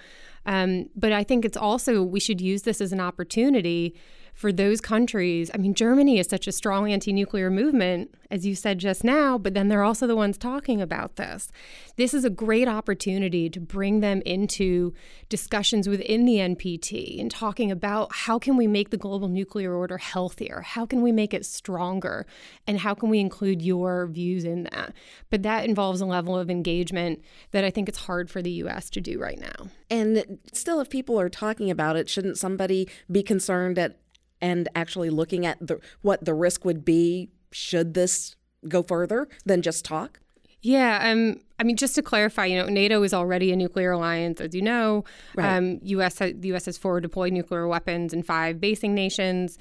Um, 0.46 0.90
but 0.96 1.12
I 1.12 1.24
think 1.24 1.46
it's 1.46 1.58
also, 1.58 2.04
we 2.04 2.20
should 2.20 2.42
use 2.42 2.64
this 2.64 2.82
as 2.82 2.92
an 2.92 3.00
opportunity 3.00 3.96
for 4.34 4.52
those 4.52 4.82
countries. 4.82 5.52
I 5.54 5.58
mean, 5.58 5.74
Germany 5.74 6.20
is 6.20 6.28
such 6.28 6.48
a 6.48 6.52
strong 6.52 6.92
anti 6.92 7.14
nuclear 7.14 7.50
movement, 7.50 8.14
as 8.30 8.46
you 8.46 8.56
said 8.56 8.80
just 8.80 9.04
now, 9.04 9.38
but 9.38 9.54
then 9.54 9.68
they're 9.68 9.84
also 9.84 10.08
the 10.08 10.16
ones 10.16 10.38
talking 10.38 10.82
about 10.82 11.18
this. 11.18 11.52
This 11.98 12.14
is 12.14 12.26
a 12.26 12.30
great 12.30 12.68
opportunity 12.68 13.50
to 13.50 13.60
bring 13.60 14.00
them 14.00 14.22
into 14.26 14.94
discussions 15.30 15.88
within 15.88 16.26
the 16.26 16.38
NPT 16.38 17.20
and 17.20 17.30
talking 17.30 17.72
about 17.72 18.12
how 18.12 18.40
can 18.40 18.58
we 18.58 18.68
make 18.68 18.90
the 18.90 18.98
global 18.98 19.28
nuclear 19.28 19.74
order 19.74 19.98
healthier? 19.98 20.62
How 20.62 20.86
can 20.86 21.02
we 21.02 21.12
make 21.12 21.34
it 21.34 21.46
stronger? 21.46 22.26
And 22.66 22.80
how 22.80 22.94
can 22.94 23.10
we 23.10 23.20
include 23.20 23.62
your 23.62 24.08
views 24.08 24.44
in 24.44 24.64
that? 24.64 24.94
But 25.30 25.44
that 25.44 25.66
involves 25.66 26.02
a 26.02 26.06
level 26.06 26.38
of 26.38 26.50
engagement 26.50 27.22
that 27.52 27.64
I 27.64 27.70
think 27.70 27.90
it's 27.90 28.06
hard 28.06 28.30
for 28.30 28.42
the 28.42 28.52
US 28.64 28.90
to 28.92 29.02
do 29.02 29.20
right 29.20 29.40
now. 29.40 29.70
And 29.90 30.40
still, 30.54 30.80
if 30.80 30.90
people 30.90 31.20
are 31.20 31.30
talking 31.30 31.70
about 31.70 31.96
it, 31.96 32.10
shouldn't 32.10 32.38
somebody 32.38 32.88
be 33.12 33.24
concerned 33.24 33.78
at 33.78 33.98
and 34.42 34.68
actually 34.76 35.10
looking 35.10 35.46
at 35.46 35.58
the 35.66 35.80
what 36.02 36.26
the 36.26 36.34
risk 36.34 36.66
would 36.66 36.84
be 36.84 37.30
should 37.52 37.94
this 37.94 38.36
go 38.68 38.84
further 38.84 39.28
than 39.46 39.62
just 39.62 39.86
talk? 39.86 40.20
Yeah, 40.62 41.10
um, 41.12 41.40
I 41.58 41.64
mean, 41.64 41.76
just 41.76 41.96
to 41.96 42.04
clarify, 42.04 42.46
you 42.46 42.58
know, 42.58 42.68
NATO 42.68 43.02
is 43.02 43.14
already 43.14 43.52
a 43.52 43.56
nuclear 43.56 43.92
alliance, 43.92 44.40
as 44.40 44.54
you 44.54 44.62
know. 44.62 45.06
Right. 45.36 45.58
Um, 45.58 45.80
U.S. 45.84 46.16
the 46.16 46.36
U.S. 46.44 46.66
has 46.66 46.78
forward 46.78 47.02
deployed 47.02 47.34
nuclear 47.34 47.68
weapons 47.68 48.14
in 48.14 48.22
five 48.22 48.62
basing 48.62 48.94
nations, 48.94 49.58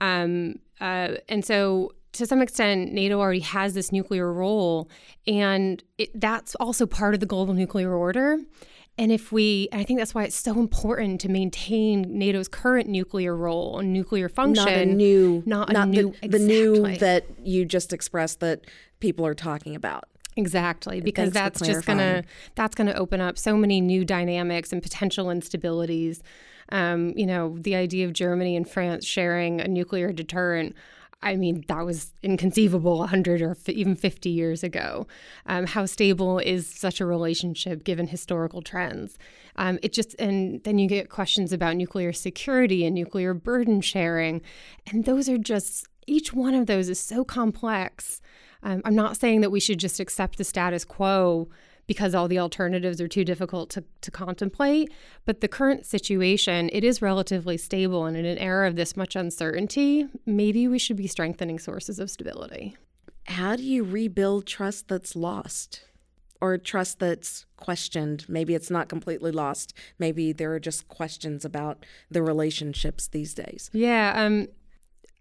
um, 0.00 0.60
uh, 0.80 1.16
and 1.28 1.44
so 1.44 1.92
to 2.12 2.26
some 2.26 2.40
extent, 2.40 2.92
NATO 2.92 3.20
already 3.20 3.40
has 3.40 3.74
this 3.74 3.90
nuclear 3.90 4.32
role, 4.32 4.88
and 5.26 5.82
it, 5.98 6.10
that's 6.18 6.54
also 6.56 6.86
part 6.86 7.14
of 7.14 7.20
the 7.20 7.26
global 7.26 7.54
nuclear 7.54 7.92
order. 7.92 8.38
And 8.96 9.10
if 9.10 9.32
we, 9.32 9.68
and 9.72 9.80
I 9.80 9.84
think 9.84 9.98
that's 9.98 10.14
why 10.14 10.22
it's 10.24 10.36
so 10.36 10.58
important 10.60 11.20
to 11.22 11.28
maintain 11.28 12.04
NATO's 12.16 12.46
current 12.46 12.88
nuclear 12.88 13.36
role 13.36 13.80
and 13.80 13.92
nuclear 13.92 14.28
function. 14.28 14.64
Not 14.64 14.72
a 14.72 14.86
new, 14.86 15.42
not, 15.46 15.72
not 15.72 15.88
a 15.88 15.90
new, 15.90 16.02
the, 16.02 16.08
exactly. 16.08 16.28
the 16.28 16.38
new 16.38 16.96
that 16.98 17.26
you 17.42 17.64
just 17.64 17.92
expressed 17.92 18.40
that 18.40 18.66
people 19.00 19.26
are 19.26 19.34
talking 19.34 19.74
about. 19.74 20.04
Exactly, 20.36 21.00
because 21.00 21.32
Thanks 21.32 21.60
that's 21.60 21.68
just 21.68 21.86
gonna 21.86 22.24
that's 22.56 22.74
gonna 22.74 22.94
open 22.94 23.20
up 23.20 23.38
so 23.38 23.56
many 23.56 23.80
new 23.80 24.04
dynamics 24.04 24.72
and 24.72 24.82
potential 24.82 25.26
instabilities. 25.26 26.20
Um, 26.70 27.12
you 27.16 27.26
know, 27.26 27.56
the 27.60 27.76
idea 27.76 28.06
of 28.06 28.12
Germany 28.12 28.56
and 28.56 28.68
France 28.68 29.04
sharing 29.04 29.60
a 29.60 29.68
nuclear 29.68 30.12
deterrent 30.12 30.74
I 31.24 31.36
mean, 31.36 31.64
that 31.68 31.84
was 31.84 32.12
inconceivable 32.22 32.98
100 32.98 33.40
or 33.40 33.52
f- 33.52 33.68
even 33.70 33.96
50 33.96 34.28
years 34.28 34.62
ago. 34.62 35.06
Um, 35.46 35.66
how 35.66 35.86
stable 35.86 36.38
is 36.38 36.66
such 36.66 37.00
a 37.00 37.06
relationship 37.06 37.82
given 37.82 38.06
historical 38.06 38.60
trends? 38.60 39.18
Um, 39.56 39.78
it 39.82 39.92
just, 39.92 40.14
and 40.20 40.62
then 40.64 40.78
you 40.78 40.86
get 40.86 41.08
questions 41.08 41.52
about 41.52 41.76
nuclear 41.76 42.12
security 42.12 42.84
and 42.84 42.94
nuclear 42.94 43.32
burden 43.32 43.80
sharing. 43.80 44.42
And 44.92 45.06
those 45.06 45.28
are 45.28 45.38
just, 45.38 45.88
each 46.06 46.34
one 46.34 46.54
of 46.54 46.66
those 46.66 46.90
is 46.90 47.00
so 47.00 47.24
complex. 47.24 48.20
Um, 48.62 48.82
I'm 48.84 48.94
not 48.94 49.16
saying 49.16 49.40
that 49.40 49.50
we 49.50 49.60
should 49.60 49.78
just 49.78 50.00
accept 50.00 50.36
the 50.36 50.44
status 50.44 50.84
quo 50.84 51.48
because 51.86 52.14
all 52.14 52.28
the 52.28 52.38
alternatives 52.38 53.00
are 53.00 53.08
too 53.08 53.24
difficult 53.24 53.70
to, 53.70 53.84
to 54.00 54.10
contemplate. 54.10 54.90
But 55.24 55.40
the 55.40 55.48
current 55.48 55.86
situation, 55.86 56.70
it 56.72 56.84
is 56.84 57.02
relatively 57.02 57.56
stable. 57.56 58.06
And 58.06 58.16
in 58.16 58.24
an 58.24 58.38
era 58.38 58.68
of 58.68 58.76
this 58.76 58.96
much 58.96 59.16
uncertainty, 59.16 60.06
maybe 60.26 60.68
we 60.68 60.78
should 60.78 60.96
be 60.96 61.06
strengthening 61.06 61.58
sources 61.58 61.98
of 61.98 62.10
stability. 62.10 62.76
How 63.26 63.56
do 63.56 63.62
you 63.62 63.84
rebuild 63.84 64.46
trust 64.46 64.88
that's 64.88 65.16
lost? 65.16 65.84
Or 66.40 66.58
trust 66.58 66.98
that's 66.98 67.46
questioned. 67.56 68.26
Maybe 68.28 68.54
it's 68.54 68.70
not 68.70 68.90
completely 68.90 69.30
lost. 69.30 69.72
Maybe 69.98 70.32
there 70.32 70.52
are 70.52 70.60
just 70.60 70.88
questions 70.88 71.42
about 71.42 71.86
the 72.10 72.22
relationships 72.22 73.08
these 73.08 73.32
days. 73.32 73.70
Yeah. 73.72 74.12
Um, 74.14 74.48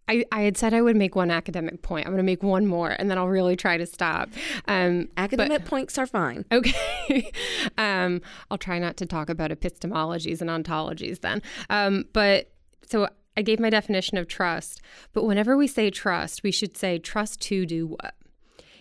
I, 0.07 0.25
I 0.31 0.41
had 0.41 0.57
said 0.57 0.73
I 0.73 0.81
would 0.81 0.97
make 0.97 1.15
one 1.15 1.31
academic 1.31 1.81
point. 1.81 2.05
I'm 2.05 2.11
going 2.11 2.17
to 2.17 2.23
make 2.23 2.43
one 2.43 2.67
more, 2.67 2.89
and 2.91 3.09
then 3.09 3.17
I'll 3.17 3.29
really 3.29 3.55
try 3.55 3.77
to 3.77 3.85
stop. 3.85 4.29
Um, 4.67 5.07
academic 5.15 5.61
but, 5.61 5.69
points 5.69 5.97
are 5.97 6.07
fine. 6.07 6.45
Okay. 6.53 7.31
um, 7.77 8.21
I'll 8.49 8.57
try 8.57 8.79
not 8.79 8.95
to 8.97 9.05
talk 9.05 9.29
about 9.29 9.51
epistemologies 9.51 10.39
and 10.39 10.49
ontologies 10.49 11.21
then. 11.21 11.41
Um, 11.69 12.05
but 12.13 12.51
so 12.85 13.07
I 13.35 13.41
gave 13.41 13.59
my 13.59 13.69
definition 13.69 14.17
of 14.17 14.27
trust. 14.27 14.81
But 15.13 15.25
whenever 15.25 15.57
we 15.57 15.67
say 15.67 15.89
trust, 15.89 16.43
we 16.43 16.51
should 16.51 16.77
say 16.77 16.99
trust 16.99 17.41
to 17.41 17.65
do 17.65 17.87
what? 17.87 18.15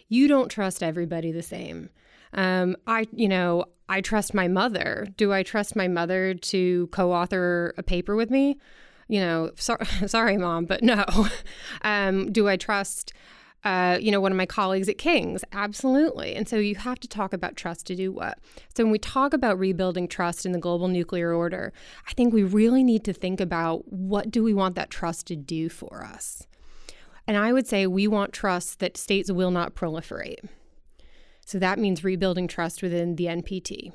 You 0.08 0.28
don't 0.28 0.48
trust 0.48 0.82
everybody 0.82 1.32
the 1.32 1.42
same. 1.42 1.90
Um, 2.34 2.76
I, 2.86 3.06
you 3.12 3.28
know, 3.28 3.66
I 3.88 4.00
trust 4.00 4.34
my 4.34 4.48
mother. 4.48 5.08
Do 5.16 5.32
I 5.32 5.42
trust 5.42 5.74
my 5.74 5.88
mother 5.88 6.34
to 6.34 6.86
co 6.88 7.12
author 7.12 7.74
a 7.76 7.82
paper 7.82 8.14
with 8.16 8.30
me? 8.30 8.58
You 9.12 9.20
know, 9.20 9.50
so, 9.56 9.76
sorry, 10.06 10.38
mom, 10.38 10.64
but 10.64 10.82
no. 10.82 11.04
um, 11.82 12.32
do 12.32 12.48
I 12.48 12.56
trust? 12.56 13.12
Uh, 13.62 13.98
you 14.00 14.10
know, 14.10 14.20
one 14.20 14.32
of 14.32 14.38
my 14.38 14.46
colleagues 14.46 14.88
at 14.88 14.96
King's. 14.96 15.44
Absolutely. 15.52 16.34
And 16.34 16.48
so 16.48 16.56
you 16.56 16.74
have 16.76 16.98
to 16.98 17.06
talk 17.06 17.34
about 17.34 17.54
trust 17.54 17.86
to 17.88 17.94
do 17.94 18.10
what? 18.10 18.38
So 18.74 18.82
when 18.82 18.90
we 18.90 18.98
talk 18.98 19.34
about 19.34 19.58
rebuilding 19.58 20.08
trust 20.08 20.46
in 20.46 20.52
the 20.52 20.58
global 20.58 20.88
nuclear 20.88 21.32
order, 21.32 21.74
I 22.08 22.12
think 22.14 22.32
we 22.32 22.42
really 22.42 22.82
need 22.82 23.04
to 23.04 23.12
think 23.12 23.38
about 23.38 23.84
what 23.92 24.30
do 24.30 24.42
we 24.42 24.54
want 24.54 24.76
that 24.76 24.90
trust 24.90 25.26
to 25.26 25.36
do 25.36 25.68
for 25.68 26.02
us? 26.04 26.46
And 27.26 27.36
I 27.36 27.52
would 27.52 27.68
say 27.68 27.86
we 27.86 28.08
want 28.08 28.32
trust 28.32 28.80
that 28.80 28.96
states 28.96 29.30
will 29.30 29.50
not 29.50 29.74
proliferate. 29.74 30.48
So 31.44 31.58
that 31.58 31.78
means 31.78 32.02
rebuilding 32.02 32.48
trust 32.48 32.82
within 32.82 33.16
the 33.16 33.26
NPT. 33.26 33.92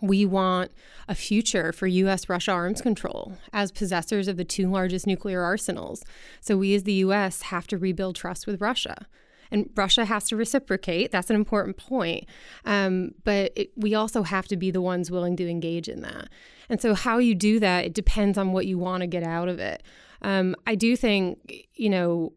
We 0.00 0.24
want 0.24 0.70
a 1.08 1.14
future 1.14 1.72
for 1.72 1.86
U.S. 1.86 2.28
Russia 2.28 2.52
arms 2.52 2.80
control 2.80 3.34
as 3.52 3.72
possessors 3.72 4.28
of 4.28 4.36
the 4.36 4.44
two 4.44 4.70
largest 4.70 5.06
nuclear 5.06 5.42
arsenals. 5.42 6.04
So, 6.40 6.56
we 6.56 6.74
as 6.74 6.84
the 6.84 6.94
U.S. 6.94 7.42
have 7.42 7.66
to 7.68 7.78
rebuild 7.78 8.16
trust 8.16 8.46
with 8.46 8.60
Russia. 8.60 9.06
And 9.52 9.68
Russia 9.74 10.04
has 10.04 10.26
to 10.28 10.36
reciprocate. 10.36 11.10
That's 11.10 11.28
an 11.28 11.34
important 11.34 11.76
point. 11.76 12.26
Um, 12.64 13.12
but 13.24 13.52
it, 13.56 13.72
we 13.76 13.94
also 13.94 14.22
have 14.22 14.46
to 14.48 14.56
be 14.56 14.70
the 14.70 14.80
ones 14.80 15.10
willing 15.10 15.36
to 15.36 15.48
engage 15.48 15.88
in 15.88 16.02
that. 16.02 16.28
And 16.68 16.80
so, 16.80 16.94
how 16.94 17.18
you 17.18 17.34
do 17.34 17.58
that, 17.60 17.84
it 17.84 17.94
depends 17.94 18.38
on 18.38 18.52
what 18.52 18.66
you 18.66 18.78
want 18.78 19.02
to 19.02 19.06
get 19.06 19.22
out 19.22 19.48
of 19.48 19.58
it. 19.58 19.82
Um, 20.22 20.54
I 20.66 20.74
do 20.74 20.96
think, 20.96 21.66
you 21.74 21.88
know, 21.88 22.32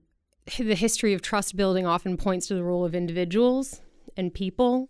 the 0.58 0.76
history 0.76 1.14
of 1.14 1.22
trust 1.22 1.56
building 1.56 1.86
often 1.86 2.18
points 2.18 2.48
to 2.48 2.56
the 2.56 2.64
role 2.64 2.84
of 2.84 2.96
individuals 2.96 3.82
and 4.18 4.34
people. 4.34 4.90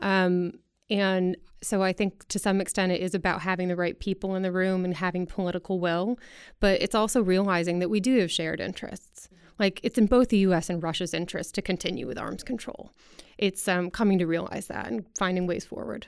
Um, 0.00 0.52
and 0.90 1.36
so 1.62 1.82
I 1.82 1.92
think 1.92 2.28
to 2.28 2.38
some 2.38 2.60
extent 2.60 2.92
it 2.92 3.00
is 3.00 3.14
about 3.14 3.42
having 3.42 3.68
the 3.68 3.76
right 3.76 3.98
people 3.98 4.34
in 4.34 4.42
the 4.42 4.52
room 4.52 4.84
and 4.84 4.94
having 4.94 5.26
political 5.26 5.80
will, 5.80 6.18
but 6.60 6.80
it's 6.80 6.94
also 6.94 7.22
realizing 7.22 7.78
that 7.80 7.90
we 7.90 8.00
do 8.00 8.20
have 8.20 8.30
shared 8.30 8.60
interests. 8.60 9.28
Like 9.58 9.80
it's 9.82 9.98
in 9.98 10.06
both 10.06 10.28
the 10.28 10.38
US 10.38 10.68
and 10.70 10.82
Russia's 10.82 11.14
interest 11.14 11.54
to 11.54 11.62
continue 11.62 12.06
with 12.06 12.18
arms 12.18 12.42
control. 12.42 12.90
It's 13.38 13.66
um, 13.68 13.90
coming 13.90 14.18
to 14.18 14.26
realize 14.26 14.66
that 14.68 14.86
and 14.86 15.06
finding 15.18 15.46
ways 15.46 15.64
forward. 15.64 16.06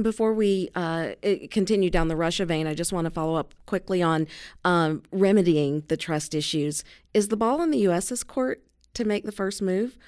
Before 0.00 0.34
we 0.34 0.68
uh, 0.74 1.12
continue 1.50 1.90
down 1.90 2.08
the 2.08 2.16
Russia 2.16 2.44
vein, 2.44 2.66
I 2.66 2.74
just 2.74 2.92
want 2.92 3.06
to 3.06 3.10
follow 3.10 3.34
up 3.34 3.54
quickly 3.66 4.02
on 4.02 4.26
um, 4.64 5.02
remedying 5.10 5.84
the 5.88 5.96
trust 5.96 6.34
issues. 6.34 6.84
Is 7.12 7.28
the 7.28 7.36
ball 7.36 7.62
in 7.62 7.70
the 7.70 7.78
U.S.'s 7.78 8.22
court 8.22 8.62
to 8.92 9.04
make 9.04 9.24
the 9.24 9.32
first 9.32 9.62
move, 9.62 9.98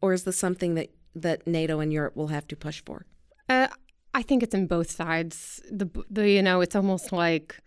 or 0.00 0.12
is 0.12 0.24
this 0.24 0.38
something 0.38 0.74
that, 0.74 0.90
that 1.14 1.46
NATO 1.46 1.80
and 1.80 1.92
Europe 1.92 2.16
will 2.16 2.28
have 2.28 2.48
to 2.48 2.56
push 2.56 2.82
for? 2.84 3.06
Uh, 3.48 3.68
I 4.14 4.22
think 4.22 4.42
it's 4.42 4.54
in 4.54 4.66
both 4.66 4.90
sides. 4.90 5.60
The 5.70 5.88
the 6.10 6.28
you 6.28 6.42
know, 6.42 6.60
it's 6.60 6.74
almost 6.74 7.12
like 7.12 7.60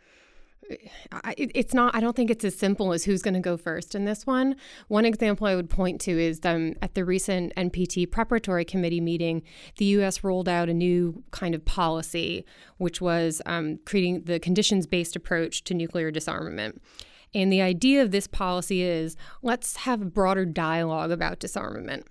I, 1.12 1.34
it's 1.38 1.74
not 1.74 1.96
i 1.96 2.00
don't 2.00 2.16
think 2.16 2.30
it's 2.30 2.46
as 2.46 2.56
simple 2.56 2.94
as 2.94 3.04
who's 3.04 3.24
going 3.24 3.34
to 3.34 3.40
go 3.40 3.58
first 3.58 3.96
in 3.96 4.06
this 4.06 4.28
one. 4.28 4.56
One 4.88 5.06
example 5.06 5.48
i 5.48 5.56
would 5.56 5.70
point 5.70 6.00
to 6.02 6.12
is 6.12 6.40
um, 6.44 6.76
at 6.82 6.94
the 6.94 7.04
recent 7.06 7.54
npt 7.56 8.12
preparatory 8.12 8.66
committee 8.66 9.02
meeting 9.02 9.42
the 9.78 9.86
us 9.86 10.24
rolled 10.24 10.48
out 10.48 10.70
a 10.70 10.74
new 10.74 11.24
kind 11.32 11.56
of 11.56 11.66
policy 11.66 12.46
which 12.78 13.02
was 13.02 13.42
um, 13.46 13.80
creating 13.86 14.24
the 14.24 14.40
conditions-based 14.40 15.16
approach 15.16 15.64
to 15.66 15.74
nuclear 15.74 16.12
disarmament. 16.12 16.82
And 17.34 17.52
the 17.52 17.62
idea 17.62 18.02
of 18.02 18.12
this 18.12 18.28
policy 18.28 18.82
is 18.82 19.16
let's 19.42 19.78
have 19.78 20.02
a 20.02 20.06
broader 20.06 20.46
dialogue 20.46 21.12
about 21.12 21.40
disarmament 21.40 22.06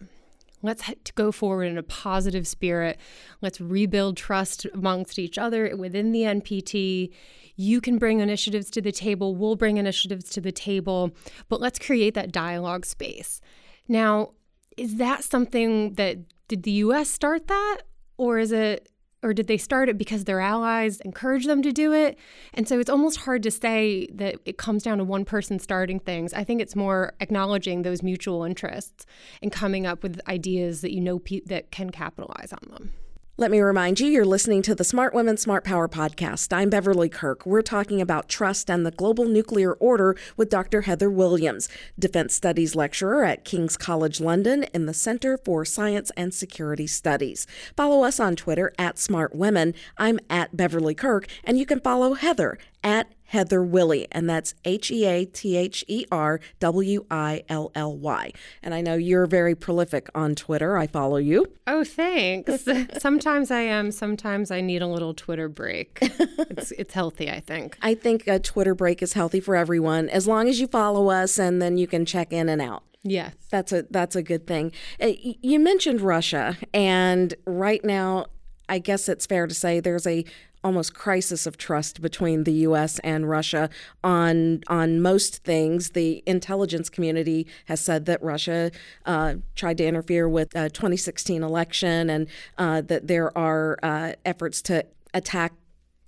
Let's 0.62 0.82
go 1.14 1.30
forward 1.30 1.64
in 1.64 1.78
a 1.78 1.82
positive 1.82 2.46
spirit. 2.46 2.98
Let's 3.40 3.60
rebuild 3.60 4.16
trust 4.16 4.66
amongst 4.74 5.18
each 5.18 5.38
other 5.38 5.74
within 5.76 6.12
the 6.12 6.22
NPT. 6.22 7.12
You 7.56 7.80
can 7.80 7.98
bring 7.98 8.20
initiatives 8.20 8.70
to 8.70 8.80
the 8.80 8.92
table, 8.92 9.34
we'll 9.34 9.56
bring 9.56 9.76
initiatives 9.76 10.30
to 10.30 10.40
the 10.40 10.52
table, 10.52 11.12
but 11.48 11.60
let's 11.60 11.78
create 11.78 12.14
that 12.14 12.32
dialogue 12.32 12.86
space. 12.86 13.40
Now, 13.88 14.32
is 14.76 14.96
that 14.96 15.24
something 15.24 15.94
that 15.94 16.18
did 16.48 16.62
the 16.62 16.70
US 16.72 17.10
start 17.10 17.48
that 17.48 17.82
or 18.16 18.38
is 18.38 18.52
it 18.52 18.88
or 19.28 19.35
did 19.35 19.47
they 19.47 19.58
start 19.58 19.90
it 19.90 19.99
because 19.99 20.25
their 20.25 20.40
allies 20.40 21.00
encouraged 21.00 21.47
them 21.47 21.61
to 21.61 21.70
do 21.70 21.92
it? 21.92 22.18
And 22.54 22.66
so 22.66 22.80
it's 22.80 22.88
almost 22.88 23.18
hard 23.18 23.42
to 23.42 23.50
say 23.50 24.08
that 24.14 24.37
it 24.47 24.56
comes 24.56 24.82
down 24.82 24.97
to 24.99 25.04
one 25.04 25.26
person 25.26 25.58
starting 25.58 26.00
things. 26.00 26.32
I 26.32 26.44
think 26.44 26.62
it's 26.62 26.75
more 26.75 27.12
acknowledging 27.20 27.82
those 27.82 28.02
mutual 28.02 28.42
interests 28.42 29.04
and 29.42 29.52
coming 29.52 29.85
up 29.85 30.02
with 30.02 30.18
ideas 30.28 30.80
that 30.80 30.94
you 30.94 31.02
know 31.02 31.18
pe- 31.18 31.42
that 31.44 31.70
can 31.70 31.90
capitalize 31.90 32.54
on 32.54 32.70
them. 32.73 32.92
Let 33.40 33.52
me 33.52 33.61
remind 33.61 34.00
you, 34.00 34.09
you're 34.09 34.25
listening 34.25 34.62
to 34.62 34.75
the 34.75 34.83
Smart 34.83 35.14
Women, 35.14 35.37
Smart 35.37 35.62
Power 35.62 35.87
podcast. 35.87 36.52
I'm 36.52 36.71
Beverly 36.71 37.09
Kirk. 37.09 37.47
We're 37.47 37.62
talking 37.62 38.00
about 38.00 38.28
trust 38.28 38.68
and 38.68 38.85
the 38.85 38.90
global 38.90 39.26
nuclear 39.26 39.75
order 39.75 40.16
with 40.37 40.50
Dr. 40.50 40.80
Heather 40.80 41.09
Williams, 41.09 41.68
Defense 41.97 42.35
Studies 42.35 42.75
lecturer 42.75 43.23
at 43.25 43.45
King's 43.45 43.76
College 43.76 44.21
London 44.21 44.64
in 44.75 44.87
the 44.87 44.92
Center 44.92 45.38
for 45.38 45.64
Science 45.64 46.11
and 46.16 46.35
Security 46.35 46.88
Studies. 46.88 47.47
Follow 47.76 48.02
us 48.02 48.18
on 48.18 48.35
Twitter 48.35 48.73
at 48.76 48.99
Smart 48.99 49.37
Women. 49.37 49.73
I'm 49.97 50.18
at 50.28 50.57
Beverly 50.57 50.97
Kirk, 50.97 51.28
and 51.45 51.61
you 51.61 51.64
can 51.64 51.78
follow 51.78 52.14
Heather 52.14 52.59
at 52.83 53.12
Heather 53.28 53.62
Willy, 53.62 54.06
and 54.12 54.28
that's 54.28 54.54
H 54.64 54.90
E 54.90 55.04
A 55.06 55.25
T 55.25 55.56
H 55.56 55.85
E 55.88 56.04
R 56.11 56.40
W 56.61 57.04
I 57.11 57.42
L 57.49 57.70
L 57.75 57.97
Y. 57.97 58.32
And 58.62 58.75
I 58.75 58.80
know 58.80 58.94
you're 58.94 59.26
very 59.26 59.54
prolific 59.54 60.08
on 60.14 60.35
Twitter. 60.35 60.76
I 60.76 60.87
follow 60.87 61.16
you. 61.18 61.47
Oh, 61.66 61.85
thanks. 61.85 62.66
sometimes 62.99 63.50
I 63.50 63.61
am. 63.61 63.90
Sometimes 63.92 64.50
I 64.50 64.61
need 64.61 64.82
a 64.82 64.87
little 64.87 65.14
Twitter 65.14 65.49
break. 65.49 65.99
It's 66.02 66.73
it's 66.73 66.94
healthy, 66.94 67.30
I 67.30 67.40
think. 67.40 67.78
I 67.82 67.94
think 67.94 68.26
a 68.26 68.38
Twitter 68.38 68.75
break 68.75 69.02
is 69.02 69.12
healthy 69.12 69.40
for 69.40 69.56
everyone 69.56 70.08
as 70.08 70.26
long 70.26 70.49
as 70.49 70.61
you 70.61 70.66
follow 70.66 71.08
us 71.11 71.38
and 71.38 71.61
then 71.62 71.78
you 71.78 71.87
can 71.87 72.04
check 72.04 72.32
in 72.32 72.49
and 72.49 72.61
out. 72.61 72.82
Yes. 73.04 73.35
That's 73.50 73.73
a 73.73 73.85
that's 73.90 74.16
a 74.16 74.23
good 74.23 74.47
thing. 74.47 74.73
Uh, 75.00 75.12
You 75.23 75.61
mentioned 75.61 76.00
Russia, 76.00 76.56
and 76.75 77.35
right 77.47 77.85
now, 77.85 78.26
I 78.68 78.78
guess 78.80 79.08
it's 79.08 79.25
fair 79.26 79.47
to 79.47 79.54
say 79.54 79.80
there's 79.80 80.06
a 80.06 80.25
almost 80.68 80.92
crisis 80.92 81.46
of 81.46 81.56
trust 81.56 82.02
between 82.02 82.44
the 82.44 82.52
U.S. 82.68 82.98
and 82.98 83.26
Russia 83.26 83.70
on 84.04 84.60
on 84.66 85.00
most 85.00 85.42
things. 85.42 85.90
The 85.90 86.22
intelligence 86.26 86.90
community 86.90 87.46
has 87.64 87.80
said 87.80 88.04
that 88.04 88.22
Russia 88.22 88.70
uh, 89.06 89.37
tried 89.54 89.78
to 89.78 89.87
interfere 89.87 90.28
with 90.28 90.50
the 90.50 90.68
2016 90.68 91.42
election, 91.42 92.10
and 92.10 92.28
uh, 92.58 92.82
that 92.82 93.06
there 93.06 93.37
are 93.37 93.78
uh, 93.82 94.12
efforts 94.26 94.60
to 94.62 94.84
attack 95.14 95.54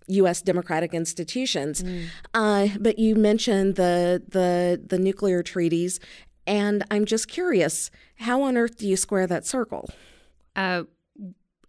U.S. 0.08 0.42
democratic 0.42 0.92
institutions. 0.92 1.82
Uh, 2.34 2.68
but 2.78 2.98
you 2.98 3.16
mentioned 3.16 3.76
the 3.76 4.22
the 4.28 4.78
the 4.86 4.98
nuclear 4.98 5.42
treaties, 5.42 6.00
and 6.46 6.84
I'm 6.90 7.06
just 7.06 7.28
curious, 7.28 7.90
how 8.16 8.42
on 8.42 8.58
earth 8.58 8.76
do 8.76 8.86
you 8.86 8.98
square 8.98 9.26
that 9.26 9.46
circle? 9.46 9.88
Uh, 10.54 10.82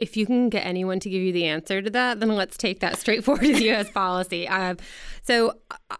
if 0.01 0.17
you 0.17 0.25
can 0.25 0.49
get 0.49 0.65
anyone 0.65 0.99
to 0.99 1.09
give 1.09 1.21
you 1.21 1.31
the 1.31 1.45
answer 1.45 1.79
to 1.79 1.89
that, 1.91 2.19
then 2.19 2.29
let's 2.29 2.57
take 2.57 2.79
that 2.79 2.97
straightforward 2.97 3.45
as 3.45 3.61
U.S. 3.61 3.91
policy. 3.93 4.47
Uh, 4.47 4.75
so 5.21 5.53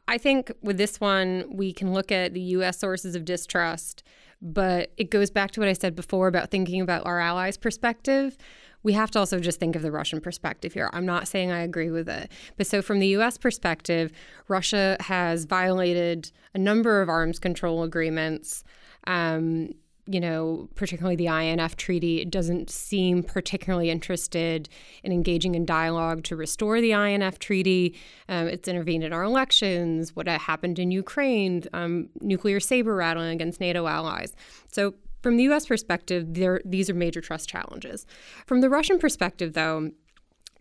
I 0.08 0.18
think 0.18 0.52
with 0.64 0.78
this 0.78 1.00
one, 1.00 1.46
we 1.50 1.72
can 1.72 1.94
look 1.94 2.12
at 2.12 2.34
the 2.34 2.42
U.S. 2.42 2.80
sources 2.80 3.16
of 3.16 3.24
distrust, 3.24 4.04
but 4.42 4.92
it 4.98 5.12
goes 5.12 5.30
back 5.30 5.52
to 5.52 5.60
what 5.60 5.70
I 5.70 5.74
said 5.74 5.96
before 5.96 6.28
about 6.28 6.50
thinking 6.50 6.82
about 6.82 7.06
our 7.06 7.20
allies' 7.20 7.58
perspective. 7.58 8.38
We 8.82 8.94
have 8.94 9.12
to 9.12 9.20
also 9.20 9.40
just 9.40 9.60
think 9.60 9.76
of 9.76 9.84
the 9.84 9.92
Russian 9.92 10.20
perspective 10.20 10.74
here. 10.74 10.90
I'm 10.94 11.06
not 11.06 11.28
saying 11.28 11.52
I 11.52 11.60
agree 11.60 11.92
with 11.92 12.10
it. 12.10 12.32
But 12.58 12.66
so, 12.66 12.82
from 12.82 12.98
the 12.98 13.08
US 13.10 13.38
perspective, 13.38 14.12
Russia 14.48 14.98
has 15.02 15.46
violated 15.46 16.32
a 16.56 16.58
number 16.58 17.04
of 17.04 17.08
arms 17.08 17.38
control 17.38 17.84
agreements. 17.84 18.64
Um, 19.06 19.76
you 20.06 20.20
know, 20.20 20.68
particularly 20.76 21.16
the 21.16 21.28
INF 21.28 21.76
Treaty, 21.76 22.26
doesn't 22.26 22.70
seem 22.70 23.24
particularly 23.24 23.90
interested 23.90 24.68
in 25.04 25.12
engaging 25.12 25.56
in 25.56 25.66
dialogue 25.66 26.24
to 26.26 26.36
restore 26.36 26.82
the 26.82 26.92
INF 26.92 27.40
Treaty. 27.40 27.96
Um, 28.28 28.48
it's 28.48 28.68
intervened 28.68 29.04
in 29.04 29.14
our 29.14 29.24
elections, 29.24 30.16
what 30.16 30.28
happened 30.28 30.80
in 30.80 30.92
Ukraine, 30.92 31.64
um, 31.74 32.10
nuclear 32.20 32.60
saber 32.60 32.96
rattling 32.96 33.34
against 33.34 33.60
NATO 33.60 33.88
allies. 33.88 34.36
So, 34.72 34.96
from 35.22 35.38
the 35.38 35.44
US 35.44 35.68
perspective, 35.68 36.34
there, 36.34 36.62
these 36.66 36.90
are 36.90 36.96
major 36.96 37.22
trust 37.22 37.48
challenges. 37.48 38.08
From 38.48 38.62
the 38.62 38.70
Russian 38.70 38.98
perspective, 38.98 39.54
though, 39.54 39.92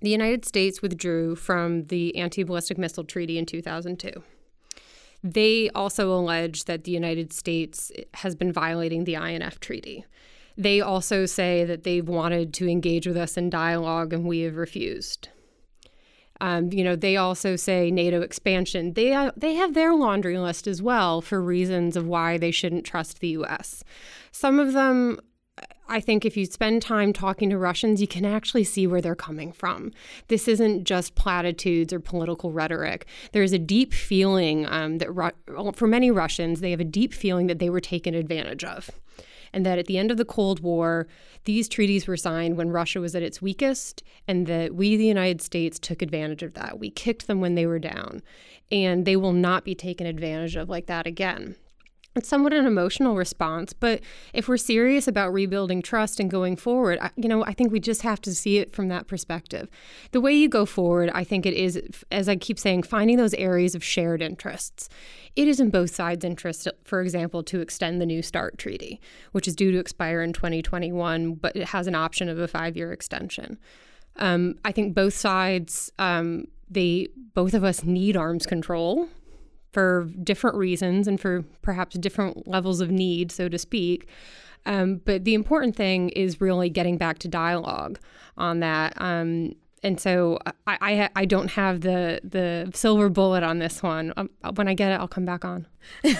the 0.02 0.10
United 0.10 0.44
States 0.44 0.82
withdrew 0.82 1.36
from 1.36 1.84
the 1.86 2.16
Anti 2.16 2.42
Ballistic 2.42 2.78
Missile 2.78 3.04
Treaty 3.04 3.38
in 3.38 3.46
2002. 3.46 4.22
They 5.22 5.70
also 5.70 6.12
allege 6.12 6.64
that 6.64 6.84
the 6.84 6.90
United 6.90 7.32
States 7.32 7.92
has 8.14 8.34
been 8.34 8.52
violating 8.52 9.04
the 9.04 9.14
INF 9.14 9.60
Treaty. 9.60 10.04
They 10.56 10.80
also 10.80 11.26
say 11.26 11.64
that 11.64 11.84
they've 11.84 12.08
wanted 12.08 12.52
to 12.54 12.68
engage 12.68 13.06
with 13.06 13.16
us 13.16 13.36
in 13.36 13.50
dialogue 13.50 14.12
and 14.12 14.24
we 14.24 14.40
have 14.40 14.56
refused. 14.56 15.28
Um, 16.40 16.72
you 16.72 16.82
know, 16.82 16.96
they 16.96 17.16
also 17.16 17.56
say 17.56 17.90
NATO 17.90 18.22
expansion. 18.22 18.94
They 18.94 19.12
uh, 19.12 19.30
they 19.36 19.54
have 19.54 19.74
their 19.74 19.94
laundry 19.94 20.38
list 20.38 20.66
as 20.66 20.80
well 20.80 21.20
for 21.20 21.40
reasons 21.40 21.96
of 21.96 22.06
why 22.06 22.38
they 22.38 22.50
shouldn't 22.50 22.86
trust 22.86 23.20
the 23.20 23.28
U.S. 23.28 23.84
Some 24.32 24.58
of 24.58 24.72
them 24.72 25.20
I 25.90 26.00
think 26.00 26.24
if 26.24 26.36
you 26.36 26.46
spend 26.46 26.82
time 26.82 27.12
talking 27.12 27.50
to 27.50 27.58
Russians, 27.58 28.00
you 28.00 28.06
can 28.06 28.24
actually 28.24 28.62
see 28.62 28.86
where 28.86 29.00
they're 29.00 29.16
coming 29.16 29.50
from. 29.50 29.90
This 30.28 30.46
isn't 30.46 30.84
just 30.84 31.16
platitudes 31.16 31.92
or 31.92 31.98
political 31.98 32.52
rhetoric. 32.52 33.06
There's 33.32 33.52
a 33.52 33.58
deep 33.58 33.92
feeling 33.92 34.66
um, 34.66 34.98
that, 34.98 35.10
Ru- 35.12 35.72
for 35.72 35.88
many 35.88 36.12
Russians, 36.12 36.60
they 36.60 36.70
have 36.70 36.78
a 36.78 36.84
deep 36.84 37.12
feeling 37.12 37.48
that 37.48 37.58
they 37.58 37.68
were 37.68 37.80
taken 37.80 38.14
advantage 38.14 38.62
of. 38.62 38.88
And 39.52 39.66
that 39.66 39.80
at 39.80 39.86
the 39.86 39.98
end 39.98 40.12
of 40.12 40.16
the 40.16 40.24
Cold 40.24 40.60
War, 40.60 41.08
these 41.44 41.68
treaties 41.68 42.06
were 42.06 42.16
signed 42.16 42.56
when 42.56 42.70
Russia 42.70 43.00
was 43.00 43.16
at 43.16 43.24
its 43.24 43.42
weakest, 43.42 44.04
and 44.28 44.46
that 44.46 44.76
we, 44.76 44.96
the 44.96 45.06
United 45.06 45.42
States, 45.42 45.80
took 45.80 46.02
advantage 46.02 46.44
of 46.44 46.54
that. 46.54 46.78
We 46.78 46.90
kicked 46.90 47.26
them 47.26 47.40
when 47.40 47.56
they 47.56 47.66
were 47.66 47.80
down, 47.80 48.22
and 48.70 49.04
they 49.04 49.16
will 49.16 49.32
not 49.32 49.64
be 49.64 49.74
taken 49.74 50.06
advantage 50.06 50.54
of 50.54 50.68
like 50.68 50.86
that 50.86 51.08
again 51.08 51.56
it's 52.16 52.28
somewhat 52.28 52.52
an 52.52 52.66
emotional 52.66 53.14
response 53.14 53.72
but 53.72 54.00
if 54.32 54.48
we're 54.48 54.56
serious 54.56 55.06
about 55.06 55.32
rebuilding 55.32 55.80
trust 55.80 56.18
and 56.18 56.30
going 56.30 56.56
forward 56.56 56.98
I, 57.00 57.10
you 57.16 57.28
know 57.28 57.44
i 57.44 57.52
think 57.52 57.70
we 57.70 57.80
just 57.80 58.02
have 58.02 58.20
to 58.22 58.34
see 58.34 58.58
it 58.58 58.72
from 58.72 58.88
that 58.88 59.06
perspective. 59.06 59.68
The 60.12 60.20
way 60.20 60.32
you 60.32 60.48
go 60.48 60.66
forward 60.66 61.10
i 61.14 61.24
think 61.24 61.46
it 61.46 61.54
is 61.54 61.80
as 62.10 62.28
i 62.28 62.36
keep 62.36 62.58
saying 62.58 62.82
finding 62.82 63.16
those 63.16 63.34
areas 63.34 63.74
of 63.74 63.84
shared 63.84 64.22
interests. 64.22 64.88
It 65.36 65.46
is 65.46 65.60
in 65.60 65.70
both 65.70 65.94
sides 65.94 66.24
interest 66.24 66.66
for 66.84 67.00
example 67.00 67.42
to 67.44 67.60
extend 67.60 68.00
the 68.00 68.06
new 68.06 68.22
start 68.22 68.58
treaty 68.58 69.00
which 69.32 69.46
is 69.46 69.54
due 69.54 69.70
to 69.70 69.78
expire 69.78 70.22
in 70.22 70.32
2021 70.32 71.34
but 71.34 71.54
it 71.54 71.68
has 71.68 71.86
an 71.86 71.94
option 71.94 72.28
of 72.28 72.38
a 72.38 72.48
five 72.48 72.76
year 72.76 72.92
extension. 72.92 73.58
Um, 74.16 74.56
i 74.64 74.72
think 74.72 74.94
both 74.94 75.14
sides 75.14 75.92
um, 75.98 76.46
they 76.68 77.08
both 77.34 77.54
of 77.54 77.62
us 77.62 77.84
need 77.84 78.16
arms 78.16 78.46
control 78.46 79.08
for 79.72 80.08
different 80.22 80.56
reasons 80.56 81.06
and 81.06 81.20
for 81.20 81.44
perhaps 81.62 81.96
different 81.96 82.46
levels 82.46 82.80
of 82.80 82.90
need, 82.90 83.30
so 83.30 83.48
to 83.48 83.58
speak. 83.58 84.08
Um, 84.66 85.00
but 85.04 85.24
the 85.24 85.34
important 85.34 85.76
thing 85.76 86.10
is 86.10 86.40
really 86.40 86.68
getting 86.68 86.98
back 86.98 87.18
to 87.20 87.28
dialogue 87.28 87.98
on 88.36 88.60
that. 88.60 89.00
Um, 89.00 89.54
and 89.82 89.98
so 89.98 90.38
I, 90.66 90.76
I, 90.80 91.10
I 91.16 91.24
don't 91.24 91.52
have 91.52 91.80
the 91.80 92.20
the 92.22 92.70
silver 92.74 93.08
bullet 93.08 93.42
on 93.42 93.60
this 93.60 93.82
one. 93.82 94.12
Um, 94.16 94.28
when 94.54 94.68
I 94.68 94.74
get 94.74 94.92
it, 94.92 94.96
I'll 94.96 95.08
come 95.08 95.24
back 95.24 95.44
on. 95.44 95.66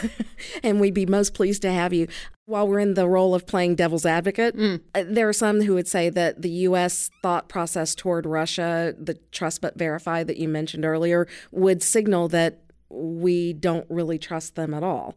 and 0.62 0.80
we'd 0.80 0.94
be 0.94 1.04
most 1.04 1.34
pleased 1.34 1.62
to 1.62 1.72
have 1.72 1.92
you. 1.92 2.08
While 2.46 2.66
we're 2.66 2.80
in 2.80 2.94
the 2.94 3.06
role 3.06 3.34
of 3.34 3.46
playing 3.46 3.74
devil's 3.74 4.06
advocate, 4.06 4.56
mm. 4.56 4.80
Uh, 4.94 5.04
there 5.06 5.28
are 5.28 5.34
some 5.34 5.60
who 5.60 5.74
would 5.74 5.88
say 5.88 6.08
that 6.10 6.40
the 6.40 6.50
U.S. 6.50 7.10
thought 7.22 7.48
process 7.48 7.94
toward 7.94 8.24
Russia, 8.24 8.94
the 8.98 9.14
trust 9.30 9.60
but 9.60 9.78
verify 9.78 10.24
that 10.24 10.38
you 10.38 10.48
mentioned 10.48 10.84
earlier, 10.84 11.28
would 11.52 11.82
signal 11.82 12.28
that 12.28 12.60
we 12.90 13.52
don't 13.52 13.86
really 13.88 14.18
trust 14.18 14.56
them 14.56 14.74
at 14.74 14.82
all. 14.82 15.16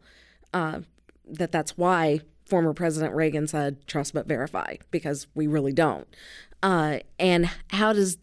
Uh, 0.53 0.81
that 1.27 1.51
that's 1.51 1.77
why 1.77 2.21
former 2.45 2.73
President 2.73 3.13
Reagan 3.15 3.47
said 3.47 3.85
trust 3.87 4.13
but 4.13 4.27
verify 4.27 4.75
because 4.91 5.27
we 5.33 5.47
really 5.47 5.73
don't. 5.73 6.07
Uh, 6.61 6.99
and 7.19 7.49
how 7.69 7.93
does 7.93 8.17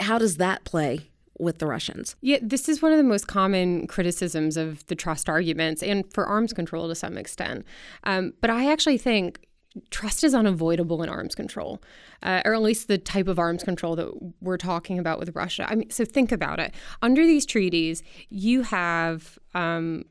how 0.00 0.18
does 0.18 0.36
that 0.38 0.64
play 0.64 1.10
with 1.38 1.58
the 1.58 1.66
Russians? 1.66 2.16
Yeah, 2.22 2.38
this 2.40 2.68
is 2.68 2.80
one 2.80 2.92
of 2.92 2.98
the 2.98 3.04
most 3.04 3.26
common 3.26 3.86
criticisms 3.86 4.56
of 4.56 4.86
the 4.86 4.94
trust 4.94 5.28
arguments 5.28 5.82
and 5.82 6.10
for 6.12 6.24
arms 6.26 6.52
control 6.52 6.88
to 6.88 6.94
some 6.94 7.18
extent. 7.18 7.66
Um, 8.04 8.32
but 8.40 8.50
I 8.50 8.70
actually 8.70 8.98
think 8.98 9.45
trust 9.90 10.24
is 10.24 10.34
unavoidable 10.34 11.02
in 11.02 11.08
arms 11.08 11.34
control, 11.34 11.82
uh, 12.22 12.42
or 12.44 12.54
at 12.54 12.62
least 12.62 12.88
the 12.88 12.98
type 12.98 13.28
of 13.28 13.38
arms 13.38 13.62
control 13.62 13.96
that 13.96 14.10
we're 14.40 14.56
talking 14.56 14.98
about 14.98 15.18
with 15.18 15.34
Russia. 15.34 15.66
I 15.68 15.74
mean, 15.74 15.90
so 15.90 16.04
think 16.04 16.32
about 16.32 16.60
it. 16.60 16.74
Under 17.02 17.24
these 17.24 17.46
treaties, 17.46 18.02
you 18.28 18.62
have 18.62 19.38
um, 19.54 20.04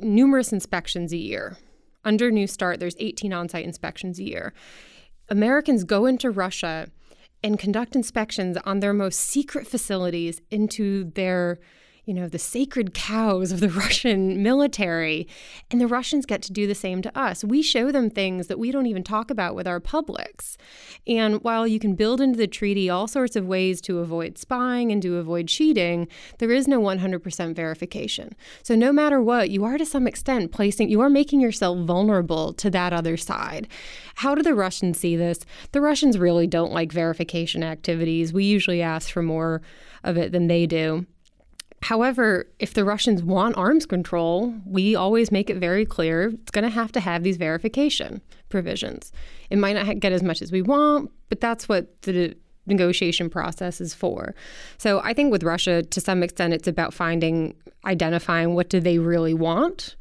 numerous 0.00 0.52
inspections 0.52 1.12
a 1.12 1.16
year. 1.16 1.56
Under 2.04 2.30
New 2.30 2.46
START, 2.46 2.80
there's 2.80 2.96
18 2.98 3.32
on 3.32 3.48
site 3.48 3.64
inspections 3.64 4.18
a 4.18 4.24
year. 4.24 4.52
Americans 5.28 5.84
go 5.84 6.06
into 6.06 6.30
Russia 6.30 6.88
and 7.42 7.58
conduct 7.58 7.94
inspections 7.94 8.56
on 8.64 8.80
their 8.80 8.92
most 8.92 9.20
secret 9.20 9.66
facilities 9.66 10.40
into 10.50 11.04
their 11.12 11.58
you 12.04 12.12
know, 12.12 12.28
the 12.28 12.38
sacred 12.38 12.92
cows 12.94 13.50
of 13.50 13.60
the 13.60 13.68
Russian 13.84 14.42
military. 14.42 15.26
And 15.70 15.80
the 15.80 15.86
Russians 15.86 16.26
get 16.26 16.42
to 16.42 16.52
do 16.52 16.66
the 16.66 16.74
same 16.74 17.02
to 17.02 17.18
us. 17.18 17.42
We 17.44 17.62
show 17.62 17.90
them 17.90 18.10
things 18.10 18.46
that 18.48 18.58
we 18.58 18.70
don't 18.70 18.86
even 18.86 19.02
talk 19.02 19.30
about 19.30 19.54
with 19.54 19.66
our 19.66 19.80
publics. 19.80 20.56
And 21.06 21.42
while 21.42 21.66
you 21.66 21.78
can 21.78 21.94
build 21.94 22.20
into 22.20 22.36
the 22.36 22.46
treaty 22.46 22.90
all 22.90 23.06
sorts 23.08 23.36
of 23.36 23.46
ways 23.46 23.80
to 23.82 23.98
avoid 24.00 24.38
spying 24.38 24.92
and 24.92 25.00
to 25.02 25.16
avoid 25.16 25.48
cheating, 25.48 26.08
there 26.38 26.50
is 26.50 26.68
no 26.68 26.80
100% 26.80 27.56
verification. 27.56 28.34
So 28.62 28.74
no 28.74 28.92
matter 28.92 29.20
what, 29.20 29.50
you 29.50 29.64
are 29.64 29.78
to 29.78 29.86
some 29.86 30.06
extent 30.06 30.52
placing, 30.52 30.90
you 30.90 31.00
are 31.00 31.10
making 31.10 31.40
yourself 31.40 31.78
vulnerable 31.86 32.52
to 32.54 32.70
that 32.70 32.92
other 32.92 33.16
side. 33.16 33.68
How 34.16 34.34
do 34.34 34.42
the 34.42 34.54
Russians 34.54 34.98
see 34.98 35.16
this? 35.16 35.40
The 35.72 35.80
Russians 35.80 36.18
really 36.18 36.46
don't 36.46 36.72
like 36.72 36.92
verification 36.92 37.62
activities. 37.62 38.32
We 38.32 38.44
usually 38.44 38.82
ask 38.82 39.10
for 39.10 39.22
more 39.22 39.62
of 40.02 40.16
it 40.16 40.32
than 40.32 40.46
they 40.46 40.66
do. 40.66 41.06
However, 41.84 42.46
if 42.58 42.72
the 42.72 42.82
Russians 42.82 43.22
want 43.22 43.58
arms 43.58 43.84
control, 43.84 44.54
we 44.64 44.94
always 44.94 45.30
make 45.30 45.50
it 45.50 45.58
very 45.58 45.84
clear 45.84 46.28
it's 46.28 46.50
going 46.50 46.64
to 46.64 46.70
have 46.70 46.90
to 46.92 47.00
have 47.00 47.22
these 47.22 47.36
verification 47.36 48.22
provisions. 48.48 49.12
It 49.50 49.58
might 49.58 49.74
not 49.74 50.00
get 50.00 50.10
as 50.10 50.22
much 50.22 50.40
as 50.40 50.50
we 50.50 50.62
want, 50.62 51.10
but 51.28 51.42
that's 51.42 51.68
what 51.68 52.00
the 52.00 52.34
negotiation 52.64 53.28
process 53.28 53.82
is 53.82 53.92
for. 53.92 54.34
So 54.78 55.00
I 55.00 55.12
think 55.12 55.30
with 55.30 55.42
Russia, 55.42 55.82
to 55.82 56.00
some 56.00 56.22
extent, 56.22 56.54
it's 56.54 56.66
about 56.66 56.94
finding, 56.94 57.54
identifying 57.84 58.54
what 58.54 58.70
do 58.70 58.80
they 58.80 58.98
really 58.98 59.34
want. 59.34 59.94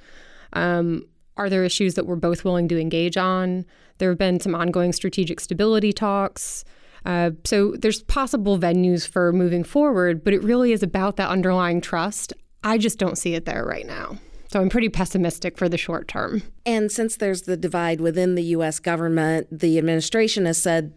Um, 0.54 1.06
are 1.36 1.50
there 1.50 1.66
issues 1.66 1.96
that 1.96 2.06
we're 2.06 2.16
both 2.16 2.46
willing 2.46 2.70
to 2.70 2.80
engage 2.80 3.18
on? 3.18 3.66
There 3.98 4.08
have 4.08 4.18
been 4.18 4.40
some 4.40 4.56
ongoing 4.56 4.94
strategic 4.94 5.42
stability 5.42 5.92
talks. 5.92 6.64
Uh, 7.06 7.32
so 7.44 7.76
there's 7.78 8.02
possible 8.04 8.58
venues 8.58 9.08
for 9.08 9.34
moving 9.34 9.64
forward, 9.64 10.24
but 10.24 10.34
it 10.34 10.44
really 10.44 10.72
is 10.72 10.84
about 10.84 11.18
that 11.18 11.30
underlying 11.30 11.82
trust. 11.82 12.34
I 12.64 12.78
just 12.78 12.98
don't 12.98 13.18
see 13.18 13.36
it 13.36 13.46
there 13.46 13.66
right 13.66 13.86
now. 13.86 14.18
So 14.54 14.62
I'm 14.62 14.70
pretty 14.70 14.90
pessimistic 14.90 15.58
for 15.58 15.68
the 15.68 15.78
short 15.78 16.08
term. 16.08 16.44
And 16.66 16.92
since 16.92 17.18
there's 17.18 17.42
the 17.42 17.58
divide 17.58 18.00
within 18.00 18.36
the 18.36 18.44
U.S. 18.44 18.80
government, 18.80 19.48
the 19.52 19.78
administration 19.78 20.46
has 20.46 20.62
said 20.62 20.94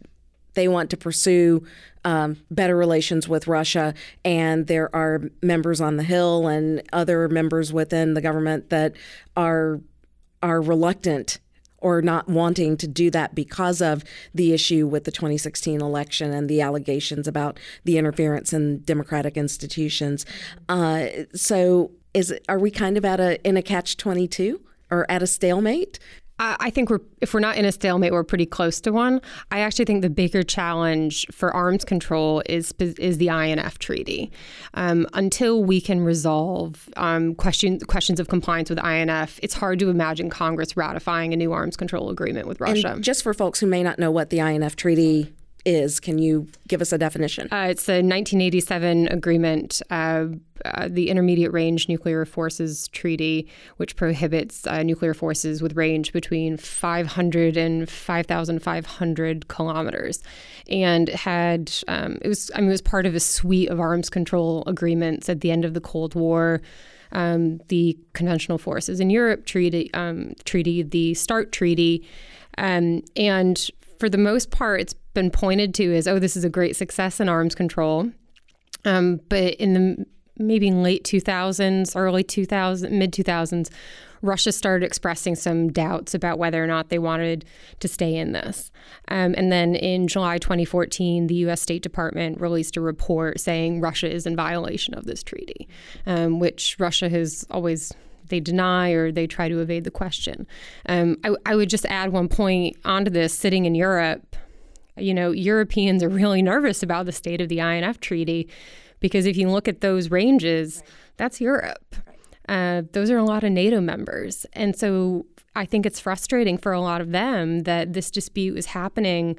they 0.53 0.69
want 0.69 0.91
to 0.91 0.97
pursue 0.97 1.65
um, 2.05 2.37
better 2.51 2.77
relations 2.77 3.29
with 3.29 3.47
Russia. 3.47 3.95
And 4.25 4.67
there 4.67 4.95
are 4.95 5.23
members 5.43 5.81
on 5.81 5.97
the 5.97 6.03
Hill 6.03 6.47
and 6.49 6.83
other 6.93 7.29
members 7.29 7.73
within 7.73 8.15
the 8.15 8.21
government 8.21 8.71
that 8.71 8.95
are 9.37 9.81
are 10.43 10.61
reluctant 10.61 11.39
or 11.79 12.03
not 12.03 12.29
wanting 12.29 12.77
to 12.77 12.87
do 12.87 13.11
that 13.11 13.35
because 13.35 13.81
of 13.81 14.05
the 14.35 14.53
issue 14.53 14.87
with 14.87 15.05
the 15.05 15.11
2016 15.11 15.81
election 15.81 16.33
and 16.33 16.49
the 16.49 16.61
allegations 16.61 17.29
about 17.29 17.59
the 17.85 17.99
interference 17.99 18.53
in 18.53 18.81
democratic 18.83 19.37
institutions. 19.37 20.25
Uh, 20.69 21.07
so, 21.35 21.91
is 22.15 22.35
are 22.49 22.59
we 22.59 22.71
kind 22.71 22.97
of 22.97 23.05
at 23.05 23.21
a 23.21 23.43
in 23.47 23.57
a 23.57 23.63
catch 23.63 23.97
22 23.97 24.61
or 24.91 25.11
at 25.11 25.23
a 25.23 25.27
stalemate? 25.27 25.99
I 26.39 26.71
think 26.71 26.91
we're 26.91 27.01
if 27.21 27.33
we're 27.33 27.41
not 27.41 27.57
in 27.57 27.65
a 27.65 27.73
stalemate, 27.73 28.13
we're 28.13 28.25
pretty 28.25 28.47
close 28.47 28.81
to 28.83 28.93
one. 28.93 29.23
I 29.51 29.61
actually 29.61 29.87
think 29.87 30.03
the 30.03 30.11
bigger 30.11 30.43
challenge 30.43 31.27
for 31.33 31.55
arms 31.55 31.85
control 31.85 32.43
is 32.47 32.75
is 32.79 33.19
the 33.19 33.29
INF 33.29 33.79
treaty. 33.79 34.31
Um, 34.75 35.07
until 35.15 35.65
we 35.65 35.81
can 35.81 36.03
resolve 36.03 36.89
um, 36.97 37.35
questions 37.35 37.83
questions 37.85 38.21
of 38.21 38.29
compliance 38.29 38.69
with 38.69 38.85
INF, 38.85 39.41
it's 39.43 39.55
hard 39.55 39.79
to 39.79 39.89
imagine 39.89 40.29
Congress 40.29 40.77
ratifying 40.77 41.33
a 41.33 41.37
new 41.37 41.53
arms 41.53 41.77
control 41.77 42.11
agreement 42.11 42.47
with 42.47 42.61
Russia. 42.61 42.93
And 42.93 43.05
just 43.05 43.23
for 43.23 43.33
folks 43.33 43.61
who 43.61 43.67
may 43.67 43.83
not 43.83 43.99
know 43.99 44.11
what 44.11 44.31
the 44.31 44.41
INF 44.41 44.77
treaty 44.77 45.33
is. 45.67 46.01
Can 46.01 46.19
you 46.19 46.47
give 46.69 46.81
us 46.81 46.93
a 46.93 46.99
definition? 46.99 47.49
Uh, 47.53 47.67
it's 47.71 47.85
the 47.85 47.95
1987 47.95 49.09
agreement, 49.09 49.83
uh, 49.91 50.27
uh, 50.65 50.89
the 50.89 51.11
Intermediate 51.11 51.53
Range 51.53 51.89
Nuclear 51.89 52.25
Forces 52.25 52.89
Treaty, 52.89 53.49
which 53.77 53.97
prohibits 53.97 54.67
uh, 54.67 54.83
nuclear 54.83 55.13
forces 55.13 55.61
with 55.61 55.77
range 55.77 56.13
between 56.13 56.57
500 56.57 57.57
and 57.57 57.91
5,500 57.91 59.49
kilometers, 59.49 60.23
and 60.71 61.09
had 61.09 61.73
um, 61.89 62.19
it 62.23 62.29
was 62.29 62.51
I 62.55 62.61
mean 62.61 62.69
it 62.69 62.73
was 62.73 62.83
part 62.83 63.05
of 63.05 63.15
a 63.15 63.21
suite 63.21 63.69
of 63.69 63.81
arms 63.81 64.09
control 64.09 64.63
agreements 64.67 65.29
at 65.29 65.41
the 65.41 65.51
end 65.51 65.65
of 65.65 65.75
the 65.75 65.81
Cold 65.81 66.15
War. 66.15 66.63
Um, 67.13 67.61
the 67.69 67.97
Conventional 68.15 68.59
Forces 68.59 68.99
in 68.99 69.11
Europe 69.11 69.47
treaty, 69.47 69.95
um, 69.95 70.35
treaty, 70.45 70.83
the 70.83 71.15
START 71.15 71.53
treaty, 71.53 72.05
um, 72.59 73.03
and 73.15 73.71
for 73.99 74.09
the 74.09 74.19
most 74.19 74.51
part, 74.51 74.81
it's 74.81 74.95
been 75.17 75.31
pointed 75.31 75.75
to 75.75 75.97
as, 75.97 76.07
oh, 76.07 76.21
this 76.21 76.37
is 76.37 76.45
a 76.45 76.51
great 76.51 76.77
success 76.77 77.19
in 77.19 77.29
arms 77.29 77.57
control. 77.57 78.13
Um, 78.85 79.21
but 79.29 79.55
in 79.55 79.73
the 79.73 80.07
maybe 80.39 80.71
late 80.71 81.03
2000s, 81.03 81.97
early 81.97 82.23
2000s, 82.23 82.91
mid 82.93 83.13
2000s, 83.13 83.71
Russia 84.23 84.53
started 84.53 84.85
expressing 84.85 85.35
some 85.35 85.73
doubts 85.73 86.15
about 86.15 86.39
whether 86.39 86.63
or 86.63 86.67
not 86.67 86.91
they 86.91 86.99
wanted 86.99 87.45
to 87.81 87.89
stay 87.89 88.15
in 88.15 88.33
this. 88.33 88.71
Um, 89.09 89.35
and 89.37 89.51
then 89.51 89.75
in 89.75 90.07
July 90.07 90.39
2014, 90.39 91.27
the 91.27 91.35
U.S. 91.37 91.63
State 91.63 91.83
Department 91.83 92.41
released 92.41 92.77
a 92.77 92.81
report 92.81 93.41
saying 93.41 93.81
Russia 93.81 94.11
is 94.11 94.27
in 94.27 94.37
violation 94.37 94.95
of 94.95 95.05
this 95.05 95.23
treaty, 95.23 95.67
um, 96.07 96.39
which 96.39 96.77
Russia 96.79 97.09
has 97.09 97.47
always 97.51 97.93
they 98.29 98.41
deny 98.41 98.91
or 98.91 99.13
they 99.13 99.27
try 99.27 99.49
to 99.49 99.61
evade 99.61 99.85
the 99.85 99.91
question. 99.91 100.49
Um, 100.87 101.17
I, 101.25 101.37
I 101.47 101.55
would 101.55 101.71
just 101.71 101.87
add 101.87 102.11
one 102.11 102.29
point 102.29 102.77
onto 102.85 103.11
this 103.11 103.33
sitting 103.33 103.67
in 103.67 103.77
Europe, 103.77 104.35
you 104.97 105.15
know, 105.15 105.31
Europeans 105.31 106.03
are 106.03 106.09
really 106.09 106.43
nervous 106.43 106.83
about 106.83 107.07
the 107.07 107.13
state 107.13 107.41
of 107.41 107.49
the 107.49 107.61
INF 107.61 108.01
treaty 108.01 108.49
because 109.01 109.27
if 109.27 109.37
you 109.37 109.49
look 109.51 109.69
at 109.69 109.81
those 109.81 110.11
ranges, 110.11 110.83
that's 111.17 111.41
Europe. 111.41 111.97
Uh, 112.49 112.83
those 112.93 113.11
are 113.11 113.19
a 113.19 113.25
lot 113.25 113.45
of 113.45 113.53
NATO 113.53 113.81
members. 113.81 114.47
And 114.53 114.77
so 114.77 115.27
I 115.55 115.65
think 115.65 115.85
it's 115.85 116.01
frustrating 116.01 116.59
for 116.59 116.73
a 116.73 116.81
lot 116.81 117.01
of 117.01 117.13
them 117.13 117.65
that 117.65 117.93
this 117.93 118.11
dispute 118.11 118.57
is 118.57 118.67
happening 118.67 119.39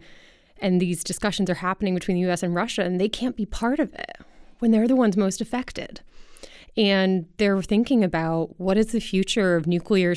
and 0.59 0.81
these 0.81 1.03
discussions 1.03 1.49
are 1.49 1.55
happening 1.55 1.93
between 1.93 2.15
the 2.15 2.29
US 2.29 2.43
and 2.43 2.53
Russia 2.55 2.83
and 2.83 2.99
they 2.99 3.09
can't 3.09 3.35
be 3.35 3.45
part 3.45 3.79
of 3.79 3.93
it 3.93 4.17
when 4.59 4.71
they're 4.71 4.87
the 4.87 4.95
ones 4.95 5.15
most 5.15 5.41
affected. 5.41 6.01
And 6.75 7.25
they're 7.37 7.61
thinking 7.63 8.03
about 8.03 8.59
what 8.59 8.75
does 8.75 8.87
the 8.87 8.99
future 8.99 9.55
of 9.55 9.65
nuclear 9.65 10.15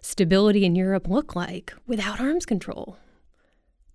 stability 0.00 0.64
in 0.64 0.74
Europe 0.74 1.06
look 1.08 1.36
like 1.36 1.74
without 1.86 2.20
arms 2.20 2.46
control? 2.46 2.96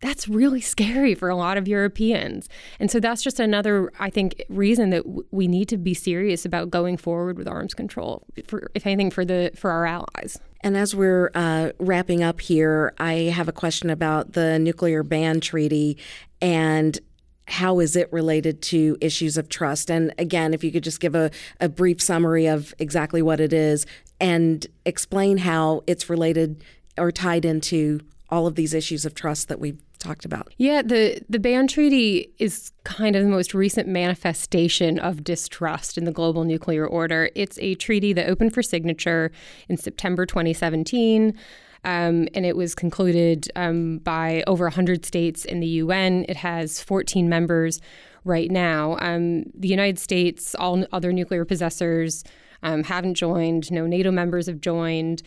That's 0.04 0.28
really 0.28 0.60
scary 0.60 1.16
for 1.16 1.30
a 1.30 1.36
lot 1.36 1.56
of 1.56 1.66
Europeans. 1.66 2.50
And 2.78 2.92
so 2.92 3.00
that's 3.00 3.24
just 3.24 3.40
another, 3.40 3.90
I 4.00 4.10
think, 4.10 4.44
reason 4.50 4.90
that 4.90 5.04
w- 5.04 5.26
we 5.32 5.48
need 5.48 5.70
to 5.70 5.78
be 5.78 5.94
serious 5.94 6.44
about 6.44 6.70
going 6.70 6.98
forward 6.98 7.38
with 7.38 7.48
arms 7.48 7.74
control, 7.74 8.22
for, 8.46 8.70
if 8.76 8.86
anything, 8.86 9.12
for, 9.12 9.24
the, 9.24 9.52
for 9.56 9.72
our 9.72 9.86
allies. 9.86 10.38
And 10.60 10.76
as 10.76 10.94
we're 10.94 11.32
uh, 11.36 11.70
wrapping 11.80 12.22
up 12.22 12.42
here, 12.42 12.94
I 12.98 13.14
have 13.34 13.48
a 13.48 13.54
question 13.54 13.90
about 13.90 14.34
the 14.34 14.60
nuclear 14.60 15.04
ban 15.04 15.40
treaty 15.40 15.98
and 16.42 17.00
how 17.48 17.80
is 17.80 17.96
it 17.96 18.12
related 18.12 18.62
to 18.64 18.98
issues 19.00 19.38
of 19.38 19.48
trust? 19.48 19.90
And 19.90 20.14
again, 20.18 20.54
if 20.54 20.66
you 20.66 20.72
could 20.74 20.84
just 20.84 21.00
give 21.00 21.16
a, 21.16 21.32
a 21.62 21.70
brief 21.70 22.02
summary 22.02 22.48
of 22.48 22.74
exactly 22.78 23.22
what 23.22 23.40
it 23.40 23.54
is 23.54 23.86
and 24.20 24.68
explain 24.86 25.38
how 25.38 25.84
it's 25.88 26.10
related 26.10 26.62
or 26.98 27.10
tied 27.10 27.46
into 27.46 28.02
all 28.34 28.48
of 28.48 28.56
these 28.56 28.74
issues 28.74 29.06
of 29.06 29.14
trust 29.14 29.48
that 29.48 29.60
we've 29.60 29.80
talked 30.00 30.26
about. 30.26 30.52
Yeah, 30.58 30.82
the 30.82 31.22
the 31.30 31.40
ban 31.40 31.68
treaty 31.68 32.34
is 32.40 32.72
kind 32.84 33.16
of 33.16 33.24
the 33.24 33.30
most 33.30 33.54
recent 33.54 33.88
manifestation 33.88 34.98
of 34.98 35.24
distrust 35.24 36.00
in 36.00 36.06
the 36.06 36.12
global 36.12 36.44
nuclear 36.44 36.86
order. 36.86 37.30
It's 37.36 37.60
a 37.60 37.76
treaty 37.76 38.12
that 38.14 38.28
opened 38.28 38.54
for 38.56 38.64
signature 38.64 39.32
in 39.70 39.78
September 39.78 40.26
2017. 40.26 41.38
Um, 41.86 42.30
and 42.34 42.46
it 42.46 42.56
was 42.56 42.74
concluded 42.74 43.52
um, 43.58 43.98
by 44.00 44.44
over 44.48 44.66
100 44.66 45.06
states 45.06 45.44
in 45.44 45.60
the 45.60 45.68
UN. 45.68 46.26
It 46.30 46.38
has 46.38 46.82
14 46.82 47.28
members 47.28 47.82
right 48.24 48.50
now. 48.50 48.98
Um, 49.00 49.44
the 49.54 49.68
United 49.68 50.00
States, 50.00 50.56
all 50.56 50.86
other 50.94 51.12
nuclear 51.12 51.44
possessors 51.44 52.24
um, 52.64 52.84
haven't 52.84 53.16
joined. 53.16 53.70
No 53.70 53.86
NATO 53.86 54.12
members 54.12 54.48
have 54.48 54.62
joined. 54.62 55.22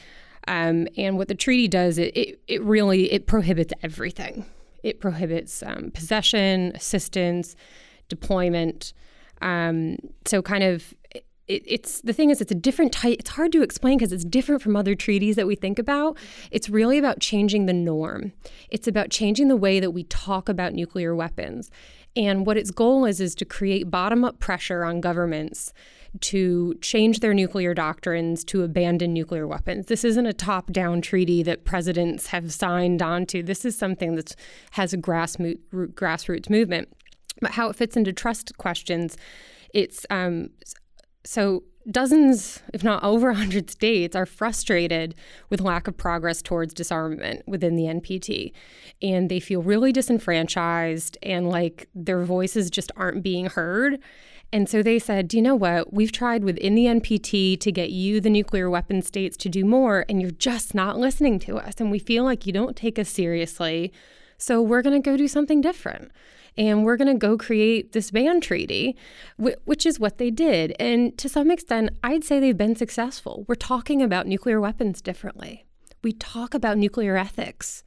Um, 0.49 0.87
and 0.97 1.19
what 1.19 1.29
the 1.29 1.35
treaty 1.35 1.69
does, 1.69 1.99
it, 1.99 2.17
it, 2.17 2.41
it, 2.47 2.63
really 2.63 3.13
it 3.13 3.27
prohibits 3.27 3.73
everything. 3.83 4.45
It 4.83 5.01
prohibits 5.01 5.63
um, 5.63 5.91
possession, 5.93 6.73
assistance, 6.75 7.57
deployment. 8.09 8.93
so 9.43 10.43
kind 10.43 10.63
of 10.63 10.95
it, 11.49 11.63
it's 11.67 12.01
the 12.01 12.13
thing 12.13 12.31
is 12.31 12.41
it's 12.41 12.51
a 12.51 12.57
different 12.57 12.93
type 12.93 13.19
it's 13.19 13.31
hard 13.31 13.53
to 13.53 13.63
explain 13.63 13.99
because 13.99 14.13
it's 14.13 14.25
different 14.25 14.63
from 14.63 14.77
other 14.77 14.95
treaties 14.95 15.37
that 15.37 15.47
we 15.47 15.55
think 15.55 15.79
about 15.79 16.17
it's 16.51 16.69
really 16.69 16.99
about 16.99 17.21
changing 17.21 17.67
the 17.67 17.73
norm 17.73 18.33
it's 18.71 18.89
about 18.89 19.11
changing 19.11 19.49
the 19.49 19.57
way 19.57 19.79
that 19.81 19.93
we 19.93 20.05
talk 20.05 20.49
about 20.49 20.73
nuclear 20.73 21.15
weapons 21.15 21.71
and 22.17 22.47
what 22.47 22.57
its 22.57 22.71
goal 22.71 23.05
is 23.05 23.21
is 23.21 23.35
to 23.35 23.45
create 23.45 23.91
bottom 23.91 24.25
up 24.25 24.39
pressure 24.41 24.85
on 24.85 25.01
governments 25.01 25.73
to 26.21 26.75
change 26.81 27.21
their 27.21 27.35
nuclear 27.35 27.75
doctrines 27.75 28.45
to 28.45 28.63
abandon 28.63 29.13
nuclear 29.13 29.47
weapons. 29.47 29.87
This 29.87 30.05
isn't 30.05 30.27
a 30.27 30.33
top 30.33 30.73
down 30.73 31.01
treaty 31.01 31.43
that 31.43 31.65
presidents 31.65 32.29
have 32.29 32.53
signed 32.53 33.03
onto. 33.03 33.43
This 33.43 33.65
is 33.65 33.77
something 33.77 34.15
that 34.17 34.35
has 34.73 34.93
a 34.93 34.99
grassroots 34.99 36.51
movement. 36.51 36.89
But 37.41 37.53
how 37.53 37.69
it 37.69 37.77
fits 37.77 37.97
into 37.97 38.13
trust 38.13 38.57
questions, 38.59 39.17
it's 39.75 40.07
um, 40.11 40.51
So, 41.25 41.65
dozens, 41.91 42.63
if 42.73 42.83
not 42.83 43.05
over 43.05 43.29
100 43.29 43.71
states, 43.71 44.17
are 44.17 44.27
frustrated 44.27 45.15
with 45.51 45.61
lack 45.61 45.87
of 45.87 45.97
progress 45.97 46.43
towards 46.43 46.75
disarmament 46.75 47.43
within 47.47 47.77
the 47.77 47.85
NPT. 47.85 48.53
And 49.03 49.29
they 49.29 49.41
feel 49.41 49.63
really 49.63 49.93
disenfranchised 49.93 51.19
and 51.23 51.49
like 51.49 51.89
their 51.95 52.25
voices 52.25 52.71
just 52.71 52.91
aren't 52.97 53.23
being 53.23 53.47
heard. 53.47 54.01
And 54.53 54.69
so 54.69 54.83
they 54.83 54.99
said, 54.99 55.29
Do 55.29 55.37
you 55.37 55.43
know 55.43 55.57
what? 55.57 55.93
We've 55.93 56.13
tried 56.13 56.45
within 56.45 56.75
the 56.75 56.87
NPT 56.87 57.59
to 57.61 57.73
get 57.73 57.91
you, 57.91 58.21
the 58.21 58.31
nuclear 58.31 58.71
weapon 58.71 59.03
states, 59.03 59.37
to 59.39 59.49
do 59.49 59.65
more, 59.65 60.05
and 60.09 60.21
you're 60.23 60.31
just 60.31 60.75
not 60.75 60.99
listening 60.99 61.39
to 61.41 61.59
us. 61.59 61.75
And 61.79 61.91
we 61.91 61.99
feel 61.99 62.25
like 62.25 62.47
you 62.47 62.53
don't 62.53 62.77
take 62.77 62.99
us 62.99 63.09
seriously. 63.09 63.93
So 64.39 64.63
we're 64.63 64.83
going 64.83 65.01
to 65.01 65.11
go 65.11 65.17
do 65.17 65.29
something 65.29 65.61
different 65.61 66.11
and 66.59 66.85
we're 66.85 66.97
going 66.97 67.09
to 67.09 67.15
go 67.15 67.37
create 67.37 67.93
this 67.93 68.11
ban 68.11 68.41
treaty, 68.41 68.97
which 69.39 69.85
is 69.85 70.01
what 70.01 70.19
they 70.19 70.31
did. 70.31 70.75
And 70.81 71.17
to 71.19 71.29
some 71.29 71.51
extent, 71.51 71.91
I'd 72.03 72.25
say 72.25 72.41
they've 72.41 72.57
been 72.57 72.77
successful. 72.77 73.45
We're 73.47 73.57
talking 73.57 74.03
about 74.03 74.27
nuclear 74.27 74.61
weapons 74.61 75.03
differently. 75.03 75.67
We 76.03 76.13
talk 76.13 76.55
about 76.55 76.79
nuclear 76.79 77.17
ethics 77.17 77.83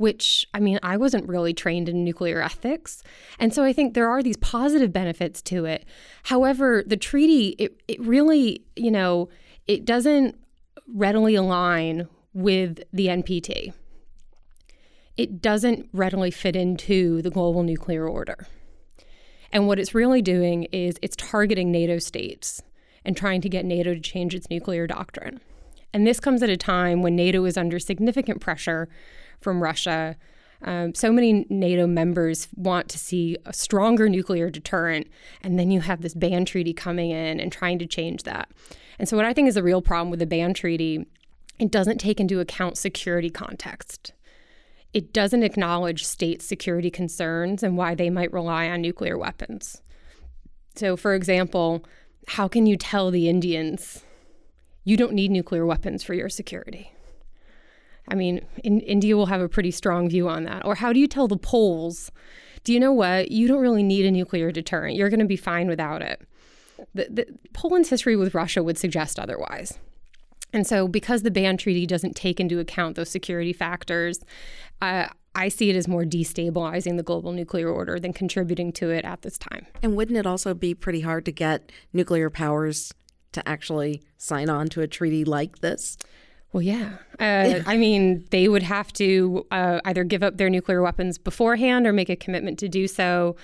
which 0.00 0.46
I 0.54 0.60
mean, 0.60 0.78
I 0.82 0.96
wasn't 0.96 1.28
really 1.28 1.52
trained 1.52 1.88
in 1.88 2.04
nuclear 2.04 2.40
ethics. 2.40 3.02
And 3.38 3.52
so 3.52 3.62
I 3.62 3.72
think 3.72 3.94
there 3.94 4.08
are 4.08 4.22
these 4.22 4.36
positive 4.38 4.92
benefits 4.92 5.42
to 5.42 5.64
it. 5.66 5.84
However, 6.24 6.82
the 6.86 6.96
treaty, 6.96 7.50
it, 7.58 7.80
it 7.86 8.00
really, 8.00 8.64
you 8.76 8.90
know, 8.90 9.28
it 9.66 9.84
doesn't 9.84 10.36
readily 10.86 11.34
align 11.34 12.08
with 12.32 12.80
the 12.92 13.06
NPT 13.06 13.72
it 15.20 15.42
doesn't 15.42 15.86
readily 15.92 16.30
fit 16.30 16.56
into 16.56 17.20
the 17.20 17.28
global 17.28 17.62
nuclear 17.62 18.08
order. 18.08 18.46
And 19.52 19.66
what 19.66 19.78
it's 19.78 19.94
really 19.94 20.22
doing 20.22 20.62
is 20.72 20.96
it's 21.02 21.14
targeting 21.14 21.70
NATO 21.70 21.98
states 21.98 22.62
and 23.04 23.14
trying 23.14 23.42
to 23.42 23.48
get 23.50 23.66
NATO 23.66 23.92
to 23.92 24.00
change 24.00 24.34
its 24.34 24.48
nuclear 24.48 24.86
doctrine. 24.86 25.40
And 25.92 26.06
this 26.06 26.20
comes 26.20 26.42
at 26.42 26.48
a 26.48 26.56
time 26.56 27.02
when 27.02 27.16
NATO 27.16 27.44
is 27.44 27.58
under 27.58 27.78
significant 27.78 28.40
pressure 28.40 28.88
from 29.40 29.62
Russia. 29.62 30.16
Um, 30.62 30.94
so 30.94 31.10
many 31.10 31.46
NATO 31.48 31.86
members 31.86 32.48
want 32.54 32.88
to 32.90 32.98
see 32.98 33.36
a 33.46 33.52
stronger 33.52 34.08
nuclear 34.08 34.50
deterrent, 34.50 35.08
and 35.42 35.58
then 35.58 35.70
you 35.70 35.80
have 35.80 36.02
this 36.02 36.14
ban 36.14 36.44
treaty 36.44 36.74
coming 36.74 37.10
in 37.10 37.40
and 37.40 37.50
trying 37.50 37.78
to 37.78 37.86
change 37.86 38.24
that. 38.24 38.50
And 38.98 39.08
so, 39.08 39.16
what 39.16 39.24
I 39.24 39.32
think 39.32 39.48
is 39.48 39.56
a 39.56 39.62
real 39.62 39.80
problem 39.80 40.10
with 40.10 40.20
the 40.20 40.26
ban 40.26 40.52
treaty, 40.52 41.06
it 41.58 41.70
doesn't 41.70 41.98
take 41.98 42.20
into 42.20 42.40
account 42.40 42.76
security 42.76 43.30
context 43.30 44.12
it 44.92 45.12
doesn't 45.12 45.42
acknowledge 45.42 46.04
state 46.04 46.42
security 46.42 46.90
concerns 46.90 47.62
and 47.62 47.76
why 47.76 47.94
they 47.94 48.10
might 48.10 48.32
rely 48.32 48.68
on 48.68 48.80
nuclear 48.80 49.16
weapons. 49.16 49.82
So, 50.74 50.96
for 50.96 51.14
example, 51.14 51.84
how 52.28 52.48
can 52.48 52.66
you 52.66 52.76
tell 52.76 53.10
the 53.10 53.28
Indians 53.28 54.04
you 54.84 54.96
don't 54.96 55.12
need 55.12 55.30
nuclear 55.30 55.64
weapons 55.64 56.02
for 56.02 56.14
your 56.14 56.28
security? 56.28 56.92
I 58.10 58.14
mean, 58.14 58.44
in, 58.64 58.80
India 58.80 59.16
will 59.16 59.26
have 59.26 59.40
a 59.40 59.48
pretty 59.48 59.70
strong 59.70 60.08
view 60.08 60.28
on 60.28 60.44
that. 60.44 60.64
Or 60.64 60.74
how 60.74 60.92
do 60.92 61.00
you 61.00 61.06
tell 61.06 61.28
the 61.28 61.36
Poles, 61.36 62.10
do 62.64 62.72
you 62.72 62.80
know 62.80 62.92
what? 62.92 63.30
You 63.30 63.48
don't 63.48 63.60
really 63.60 63.82
need 63.82 64.04
a 64.04 64.10
nuclear 64.10 64.50
deterrent. 64.50 64.96
You're 64.96 65.10
going 65.10 65.20
to 65.20 65.26
be 65.26 65.36
fine 65.36 65.68
without 65.68 66.02
it. 66.02 66.20
The, 66.94 67.06
the, 67.10 67.26
Poland's 67.52 67.90
history 67.90 68.16
with 68.16 68.34
Russia 68.34 68.62
would 68.62 68.78
suggest 68.78 69.18
otherwise. 69.18 69.78
And 70.52 70.66
so, 70.66 70.88
because 70.88 71.22
the 71.22 71.30
ban 71.30 71.56
treaty 71.56 71.86
doesn't 71.86 72.16
take 72.16 72.40
into 72.40 72.58
account 72.58 72.96
those 72.96 73.08
security 73.08 73.52
factors, 73.52 74.24
uh, 74.82 75.06
I 75.34 75.48
see 75.48 75.70
it 75.70 75.76
as 75.76 75.86
more 75.86 76.04
destabilizing 76.04 76.96
the 76.96 77.02
global 77.04 77.32
nuclear 77.32 77.68
order 77.68 78.00
than 78.00 78.12
contributing 78.12 78.72
to 78.72 78.90
it 78.90 79.04
at 79.04 79.22
this 79.22 79.38
time. 79.38 79.66
And 79.82 79.94
wouldn't 79.94 80.18
it 80.18 80.26
also 80.26 80.54
be 80.54 80.74
pretty 80.74 81.02
hard 81.02 81.24
to 81.26 81.32
get 81.32 81.70
nuclear 81.92 82.30
powers 82.30 82.92
to 83.32 83.48
actually 83.48 84.02
sign 84.18 84.50
on 84.50 84.68
to 84.70 84.80
a 84.80 84.88
treaty 84.88 85.24
like 85.24 85.60
this? 85.60 85.96
Well, 86.52 86.62
yeah. 86.62 86.94
Uh, 87.18 87.60
I 87.66 87.76
mean, 87.76 88.24
they 88.30 88.48
would 88.48 88.64
have 88.64 88.92
to 88.94 89.46
uh, 89.50 89.80
either 89.84 90.04
give 90.04 90.22
up 90.22 90.36
their 90.36 90.50
nuclear 90.50 90.82
weapons 90.82 91.16
beforehand 91.16 91.86
or 91.86 91.92
make 91.92 92.08
a 92.08 92.16
commitment 92.16 92.58
to 92.60 92.68
do 92.68 92.88
so. 92.88 93.36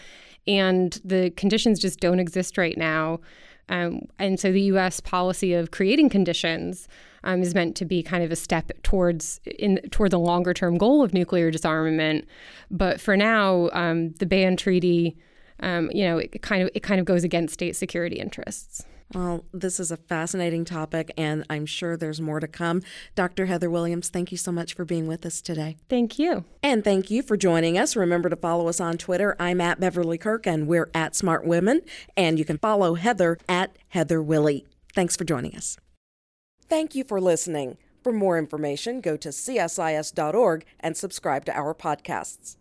And 0.47 1.01
the 1.05 1.31
conditions 1.31 1.79
just 1.79 2.01
don't 2.01 2.19
exist 2.19 2.59
right 2.59 2.77
now. 2.77 3.21
Um, 3.69 4.03
and 4.19 4.39
so 4.39 4.53
the 4.53 4.63
U.S. 4.63 5.01
policy 5.01 5.53
of 5.53 5.71
creating 5.71 6.09
conditions 6.09 6.89
um, 7.25 7.43
is 7.43 7.55
meant 7.55 7.77
to 7.77 7.85
be 7.85 8.03
kind 8.03 8.23
of 8.23 8.31
a 8.31 8.37
step 8.37 8.71
towards 8.83 9.41
in 9.45 9.79
toward 9.91 10.13
the 10.13 10.19
longer 10.19 10.55
term 10.55 10.79
goal 10.79 11.03
of 11.03 11.13
nuclear 11.13 11.51
disarmament. 11.51 12.27
But 12.71 13.01
for 13.01 13.17
now, 13.17 13.69
um, 13.73 14.13
the 14.13 14.27
ban 14.27 14.57
treaty, 14.57 15.17
um, 15.61 15.91
you 15.93 16.05
know, 16.05 16.19
it 16.19 16.41
kind 16.43 16.63
of 16.63 16.71
it 16.75 16.85
kind 16.85 17.01
of 17.01 17.07
goes 17.07 17.25
against 17.25 17.55
state 17.55 17.75
security 17.75 18.17
interests. 18.17 18.85
Well, 19.15 19.45
this 19.53 19.79
is 19.79 19.93
a 19.93 19.97
fascinating 19.97 20.65
topic, 20.65 21.13
and 21.17 21.45
I'm 21.49 21.65
sure 21.65 21.97
there's 21.97 22.21
more 22.21 22.41
to 22.41 22.49
come. 22.49 22.83
Dr. 23.15 23.47
Heather 23.47 23.71
Williams, 23.71 24.09
thank 24.09 24.33
you 24.33 24.37
so 24.37 24.51
much 24.51 24.75
for 24.75 24.85
being 24.85 25.07
with 25.07 25.25
us 25.25 25.41
today. 25.41 25.77
Thank 25.89 26.19
you. 26.19 26.45
And 26.63 26.83
thank 26.83 27.11
you 27.11 27.23
for 27.23 27.37
joining 27.37 27.79
us. 27.79 27.95
Remember 27.95 28.29
to 28.29 28.37
follow 28.37 28.69
us 28.69 28.81
on 28.81 28.99
Twitter. 28.99 29.37
I'm 29.39 29.61
at 29.61 29.79
Beverly 29.79 30.19
Kirk, 30.19 30.47
and 30.47 30.67
we're 30.67 30.91
at 30.93 31.15
Smart 31.15 31.47
Women. 31.47 31.83
And 32.17 32.39
you 32.39 32.45
can 32.45 32.59
follow 32.59 32.95
Heather 32.95 33.39
at 33.49 33.77
Heather 33.89 34.21
Willy. 34.21 34.67
Thanks 34.93 35.15
for 35.15 35.25
joining 35.25 35.55
us. 35.55 35.79
Thank 36.69 36.97
you 36.97 37.05
for 37.05 37.21
listening. 37.21 37.79
For 38.03 38.13
more 38.13 38.39
information, 38.39 39.01
go 39.01 39.17
to 39.17 39.29
csis.org 39.29 40.65
and 40.81 40.97
subscribe 40.97 41.45
to 41.45 41.57
our 41.57 41.75
podcasts. 41.75 42.57